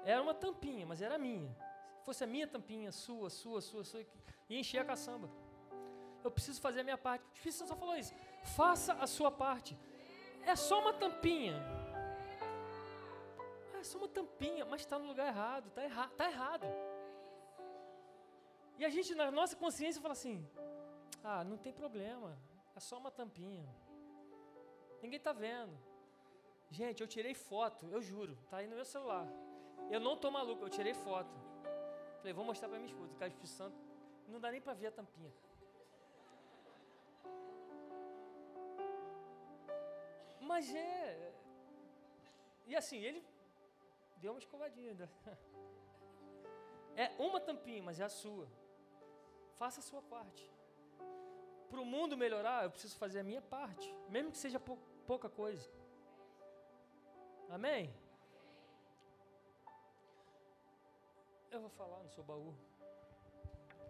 era 0.05 0.23
uma 0.23 0.35
tampinha, 0.35 0.87
mas 0.87 1.03
era 1.03 1.19
minha. 1.19 1.53
Se 1.99 2.05
fosse 2.05 2.23
a 2.23 2.27
minha 2.27 2.47
tampinha, 2.47 2.93
sua, 2.93 3.29
sua, 3.29 3.61
sua, 3.61 3.83
sua, 3.83 4.01
ia 4.49 4.61
encher 4.61 4.79
a 4.79 4.85
caçamba 4.85 5.29
eu 6.27 6.31
preciso 6.31 6.61
fazer 6.61 6.81
a 6.81 6.85
minha 6.85 6.99
parte. 6.99 7.23
O 7.23 7.35
Espírito 7.35 7.59
Santo 7.59 7.69
só 7.69 7.77
falou 7.77 7.97
isso. 7.97 8.13
Faça 8.57 8.93
a 8.95 9.07
sua 9.07 9.31
parte. 9.31 9.79
É 10.45 10.57
só 10.57 10.81
uma 10.81 10.93
tampinha. 10.93 11.55
É 13.87 13.89
só 13.89 13.99
uma 13.99 14.09
tampinha, 14.09 14.65
mas 14.65 14.81
está 14.81 14.99
no 14.99 15.07
lugar 15.07 15.29
errado. 15.29 15.69
Está 15.69 15.83
erra 15.83 16.09
tá 16.17 16.29
errado. 16.29 16.67
E 18.77 18.85
a 18.85 18.89
gente, 18.89 19.15
na 19.15 19.31
nossa 19.31 19.55
consciência, 19.55 20.03
fala 20.03 20.17
assim: 20.21 20.45
ah, 21.23 21.45
não 21.45 21.57
tem 21.57 21.73
problema. 21.73 22.37
É 22.75 22.81
só 22.81 22.99
uma 22.99 23.13
tampinha. 23.13 23.73
Ninguém 25.01 25.19
está 25.19 25.33
vendo. 25.33 25.79
Gente, 26.69 27.01
eu 27.01 27.07
tirei 27.07 27.33
foto, 27.33 27.87
eu 27.87 28.03
juro. 28.03 28.37
Está 28.43 28.57
aí 28.57 28.67
no 28.67 28.75
meu 28.75 28.85
celular. 28.85 29.29
Eu 29.89 30.01
não 30.01 30.15
estou 30.15 30.33
maluco, 30.33 30.65
eu 30.65 30.69
tirei 30.69 30.93
foto. 30.93 31.37
Falei, 32.19 32.33
vou 32.33 32.45
mostrar 32.45 32.69
para 32.69 32.79
minha 32.79 32.91
esposa. 32.93 33.13
O 33.13 33.25
Espírito 33.25 33.47
Santo 33.47 33.79
não 34.27 34.41
dá 34.41 34.51
nem 34.51 34.61
para 34.61 34.75
ver 34.75 34.89
a 34.89 34.91
tampinha. 34.91 35.33
Mas 40.41 40.75
é. 40.75 41.33
E 42.67 42.75
assim, 42.75 42.99
ele 42.99 43.25
deu 44.17 44.33
uma 44.33 44.39
escovadinha. 44.39 44.95
É 46.99 47.11
uma 47.19 47.39
tampinha, 47.39 47.83
mas 47.83 48.01
é 48.01 48.05
a 48.05 48.09
sua. 48.09 48.49
Faça 49.57 49.81
a 49.81 49.83
sua 49.83 50.01
parte. 50.01 50.51
Para 51.69 51.81
o 51.81 51.85
mundo 51.85 52.17
melhorar, 52.17 52.65
eu 52.65 52.71
preciso 52.71 52.97
fazer 52.97 53.21
a 53.21 53.23
minha 53.23 53.43
parte, 53.43 53.95
mesmo 54.09 54.31
que 54.31 54.39
seja 54.39 54.59
pou, 54.59 54.79
pouca 55.07 55.29
coisa. 55.29 55.71
Amém? 57.51 57.95
Eu 61.51 61.61
vou 61.61 61.71
falar 61.71 62.03
no 62.03 62.11
seu 62.11 62.25
baú. 62.25 62.55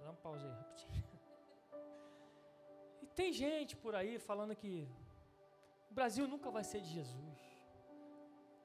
Dá 0.00 0.06
uma 0.06 0.14
pausa 0.14 0.46
aí 0.46 0.52
rapidinho. 0.52 1.04
E 3.02 3.06
tem 3.06 3.32
gente 3.32 3.76
por 3.76 3.94
aí 3.94 4.18
falando 4.18 4.56
que 4.56 4.88
o 5.90 5.94
Brasil 5.94 6.26
nunca 6.26 6.50
vai 6.50 6.64
ser 6.64 6.80
de 6.80 6.88
Jesus. 6.88 7.55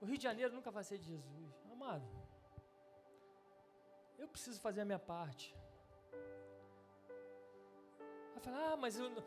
O 0.02 0.06
Rio 0.06 0.18
de 0.18 0.24
Janeiro 0.24 0.54
nunca 0.54 0.72
vai 0.72 0.84
ser 0.84 0.98
de 0.98 1.06
Jesus. 1.06 1.54
Amado, 1.72 2.04
eu 4.18 4.28
preciso 4.28 4.60
fazer 4.60 4.82
a 4.82 4.86
minha 4.86 5.00
parte. 5.00 5.56
Vai 8.34 8.44
falar, 8.44 8.74
ah, 8.74 8.78
mas 8.78 8.98
eu, 8.98 9.10
no, 9.10 9.24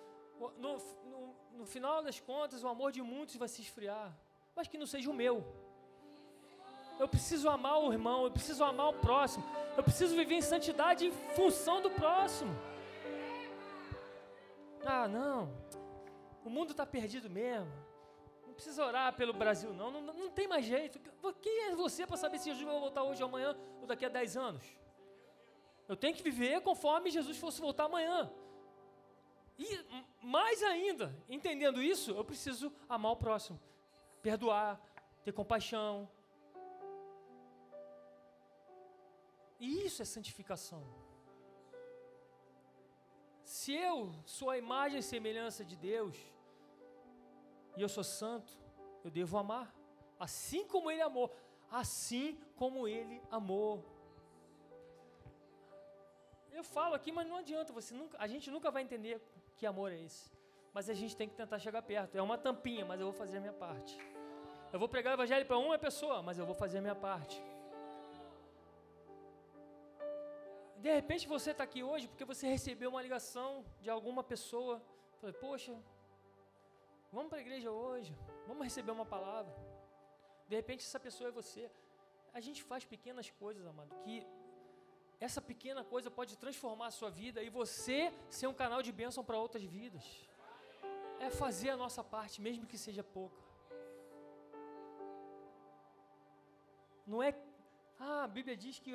no, 0.59 1.35
no 1.53 1.67
final 1.67 2.03
das 2.03 2.19
contas 2.21 2.63
o 2.65 2.69
amor 2.69 2.91
de 2.93 3.03
muitos 3.03 3.37
vai 3.37 3.49
se 3.49 3.63
esfriar. 3.63 4.13
Mas 4.57 4.69
que 4.69 4.79
não 4.79 4.87
seja 4.87 5.11
o 5.11 5.15
meu. 5.15 5.45
Eu 6.99 7.09
preciso 7.09 7.49
amar 7.49 7.79
o 7.81 7.93
irmão, 7.93 8.25
eu 8.25 8.31
preciso 8.31 8.63
amar 8.63 8.89
o 8.91 8.95
próximo. 8.95 9.45
Eu 9.77 9.83
preciso 9.83 10.15
viver 10.15 10.35
em 10.35 10.43
santidade 10.43 11.07
em 11.07 11.13
função 11.37 11.81
do 11.81 11.91
próximo. 11.91 12.53
Ah, 14.85 15.09
não. 15.09 15.51
O 16.45 16.51
mundo 16.51 16.71
está 16.71 16.87
perdido 16.87 17.29
mesmo. 17.31 17.73
Precisa 18.55 18.85
orar 18.85 19.15
pelo 19.15 19.33
Brasil, 19.33 19.73
não. 19.73 19.91
Não, 19.91 20.01
não 20.01 20.31
tem 20.31 20.47
mais 20.47 20.65
jeito. 20.65 20.99
Quem 21.41 21.65
é 21.65 21.75
você 21.75 22.07
para 22.07 22.17
saber 22.17 22.39
se 22.39 22.51
Jesus 22.51 22.65
vai 22.65 22.79
voltar 22.79 23.03
hoje, 23.03 23.23
amanhã 23.23 23.57
ou 23.81 23.87
daqui 23.87 24.05
a 24.05 24.09
10 24.09 24.37
anos? 24.37 24.65
Eu 25.89 25.97
tenho 25.97 26.15
que 26.15 26.23
viver 26.23 26.61
conforme 26.63 27.11
Jesus 27.11 27.37
fosse 27.37 27.61
voltar 27.61 27.85
amanhã. 27.85 28.33
E 29.59 29.67
mais 30.23 30.63
ainda, 30.63 31.15
entendendo 31.29 31.83
isso, 31.83 32.11
eu 32.13 32.25
preciso 32.25 32.73
amar 32.89 33.13
o 33.13 33.17
próximo, 33.17 33.61
perdoar, 34.23 34.81
ter 35.25 35.33
compaixão. 35.33 36.09
E 39.61 39.87
isso 39.87 40.03
é 40.03 40.05
santificação. 40.05 40.85
Se 43.45 43.73
eu 43.73 44.13
sou 44.25 44.51
a 44.51 44.59
imagem 44.59 44.99
e 44.99 45.03
semelhança 45.03 45.65
de 45.65 45.77
Deus, 45.77 46.17
e 47.77 47.83
eu 47.83 47.89
sou 47.89 48.05
santo, 48.05 48.53
eu 49.05 49.11
devo 49.11 49.37
amar, 49.37 49.75
assim 50.19 50.67
como 50.67 50.91
Ele 50.91 51.03
amou, 51.03 51.35
assim 51.71 52.39
como 52.57 52.87
Ele 52.87 53.21
amou. 53.31 53.85
Eu 56.53 56.63
falo 56.63 56.95
aqui, 56.95 57.11
mas 57.11 57.27
não 57.27 57.37
adianta, 57.37 57.73
você 57.73 57.93
nunca, 57.95 58.17
a 58.19 58.27
gente 58.27 58.51
nunca 58.51 58.71
vai 58.71 58.83
entender 58.83 59.21
que 59.57 59.67
amor 59.67 59.91
é 59.93 60.01
esse? 60.01 60.31
Mas 60.73 60.89
a 60.89 60.95
gente 60.95 61.17
tem 61.17 61.29
que 61.29 61.35
tentar 61.35 61.59
chegar 61.59 61.83
perto. 61.83 62.17
É 62.17 62.23
uma 62.23 62.37
tampinha, 62.37 62.85
mas 62.85 63.01
eu 63.01 63.07
vou 63.07 63.15
fazer 63.15 63.39
a 63.39 63.41
minha 63.41 63.53
parte. 63.53 63.97
Eu 64.73 64.79
vou 64.79 64.89
pregar 64.89 65.13
o 65.13 65.15
evangelho 65.15 65.47
para 65.47 65.57
uma 65.57 65.79
pessoa, 65.79 66.21
mas 66.21 66.39
eu 66.39 66.45
vou 66.45 66.55
fazer 66.55 66.79
a 66.79 66.81
minha 66.81 66.95
parte. 66.95 67.41
De 70.79 70.93
repente 70.93 71.27
você 71.27 71.53
está 71.53 71.65
aqui 71.65 71.83
hoje 71.83 72.09
porque 72.09 72.25
você 72.25 72.47
recebeu 72.47 72.91
uma 72.91 73.01
ligação 73.01 73.65
de 73.81 73.89
alguma 73.89 74.23
pessoa. 74.23 74.83
Falei, 75.21 75.35
poxa, 75.35 75.75
vamos 77.15 77.31
para 77.31 77.39
a 77.39 77.45
igreja 77.47 77.71
hoje, 77.71 78.13
vamos 78.49 78.65
receber 78.69 78.93
uma 78.99 79.07
palavra. 79.07 79.55
De 80.49 80.57
repente 80.61 80.85
essa 80.85 81.01
pessoa 81.07 81.29
é 81.29 81.33
você. 81.41 81.71
A 82.39 82.41
gente 82.47 82.61
faz 82.71 82.85
pequenas 82.85 83.31
coisas, 83.43 83.65
amado, 83.73 83.95
que 84.03 84.17
essa 85.21 85.41
pequena 85.41 85.83
coisa 85.93 86.11
pode 86.11 86.37
transformar 86.45 86.89
a 86.89 86.97
sua 86.99 87.11
vida 87.11 87.41
e 87.43 87.49
você 87.49 88.13
ser 88.29 88.49
um 88.49 88.57
canal 88.63 88.83
de 88.83 88.93
bênção 88.93 89.23
para 89.25 89.39
outras 89.39 89.63
vidas. 89.63 90.05
É 91.21 91.31
fazer 91.31 91.71
a 91.71 91.77
nossa 91.77 92.03
parte, 92.03 92.43
mesmo 92.47 92.67
que 92.67 92.77
seja 92.77 93.05
pouca. 93.05 93.41
Não 97.07 97.23
é. 97.23 97.31
Ah, 97.99 98.25
a 98.25 98.29
Bíblia 98.37 98.57
diz 98.57 98.79
que 98.81 98.93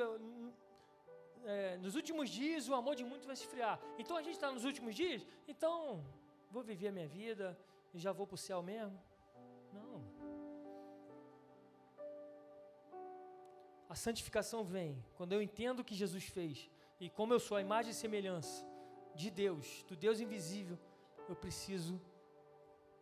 é, 1.45 1.77
nos 1.77 1.95
últimos 1.95 2.29
dias 2.29 2.67
o 2.67 2.75
amor 2.75 2.95
de 2.95 3.05
muitos 3.05 3.25
vai 3.25 3.35
se 3.35 3.43
esfriar. 3.43 3.79
Então 3.97 4.17
a 4.17 4.21
gente 4.21 4.35
está 4.35 4.51
nos 4.51 4.65
últimos 4.65 4.93
dias, 4.93 5.25
então 5.47 6.03
vou 6.51 6.61
viver 6.61 6.89
a 6.89 6.91
minha 6.91 7.07
vida 7.07 7.57
e 7.93 7.99
já 7.99 8.11
vou 8.11 8.27
para 8.27 8.35
o 8.35 8.37
céu 8.37 8.61
mesmo. 8.61 8.99
A 13.89 13.95
santificação 13.95 14.63
vem 14.63 15.03
quando 15.15 15.33
eu 15.33 15.41
entendo 15.41 15.79
o 15.79 15.83
que 15.83 15.95
Jesus 15.95 16.25
fez 16.25 16.69
e 16.99 17.09
como 17.09 17.33
eu 17.33 17.39
sou 17.39 17.57
a 17.57 17.61
imagem 17.61 17.91
e 17.91 17.95
semelhança 17.95 18.63
de 19.15 19.31
Deus, 19.31 19.83
do 19.87 19.95
Deus 19.95 20.19
invisível, 20.19 20.77
eu 21.27 21.35
preciso 21.35 21.99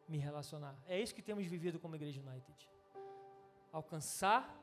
me 0.08 0.17
relacionar. 0.17 0.76
É 0.88 1.00
isso 1.00 1.13
que 1.13 1.21
temos 1.21 1.45
vivido 1.45 1.78
como 1.78 1.95
Igreja 1.95 2.21
United. 2.21 2.69
Alcançar 3.71 4.58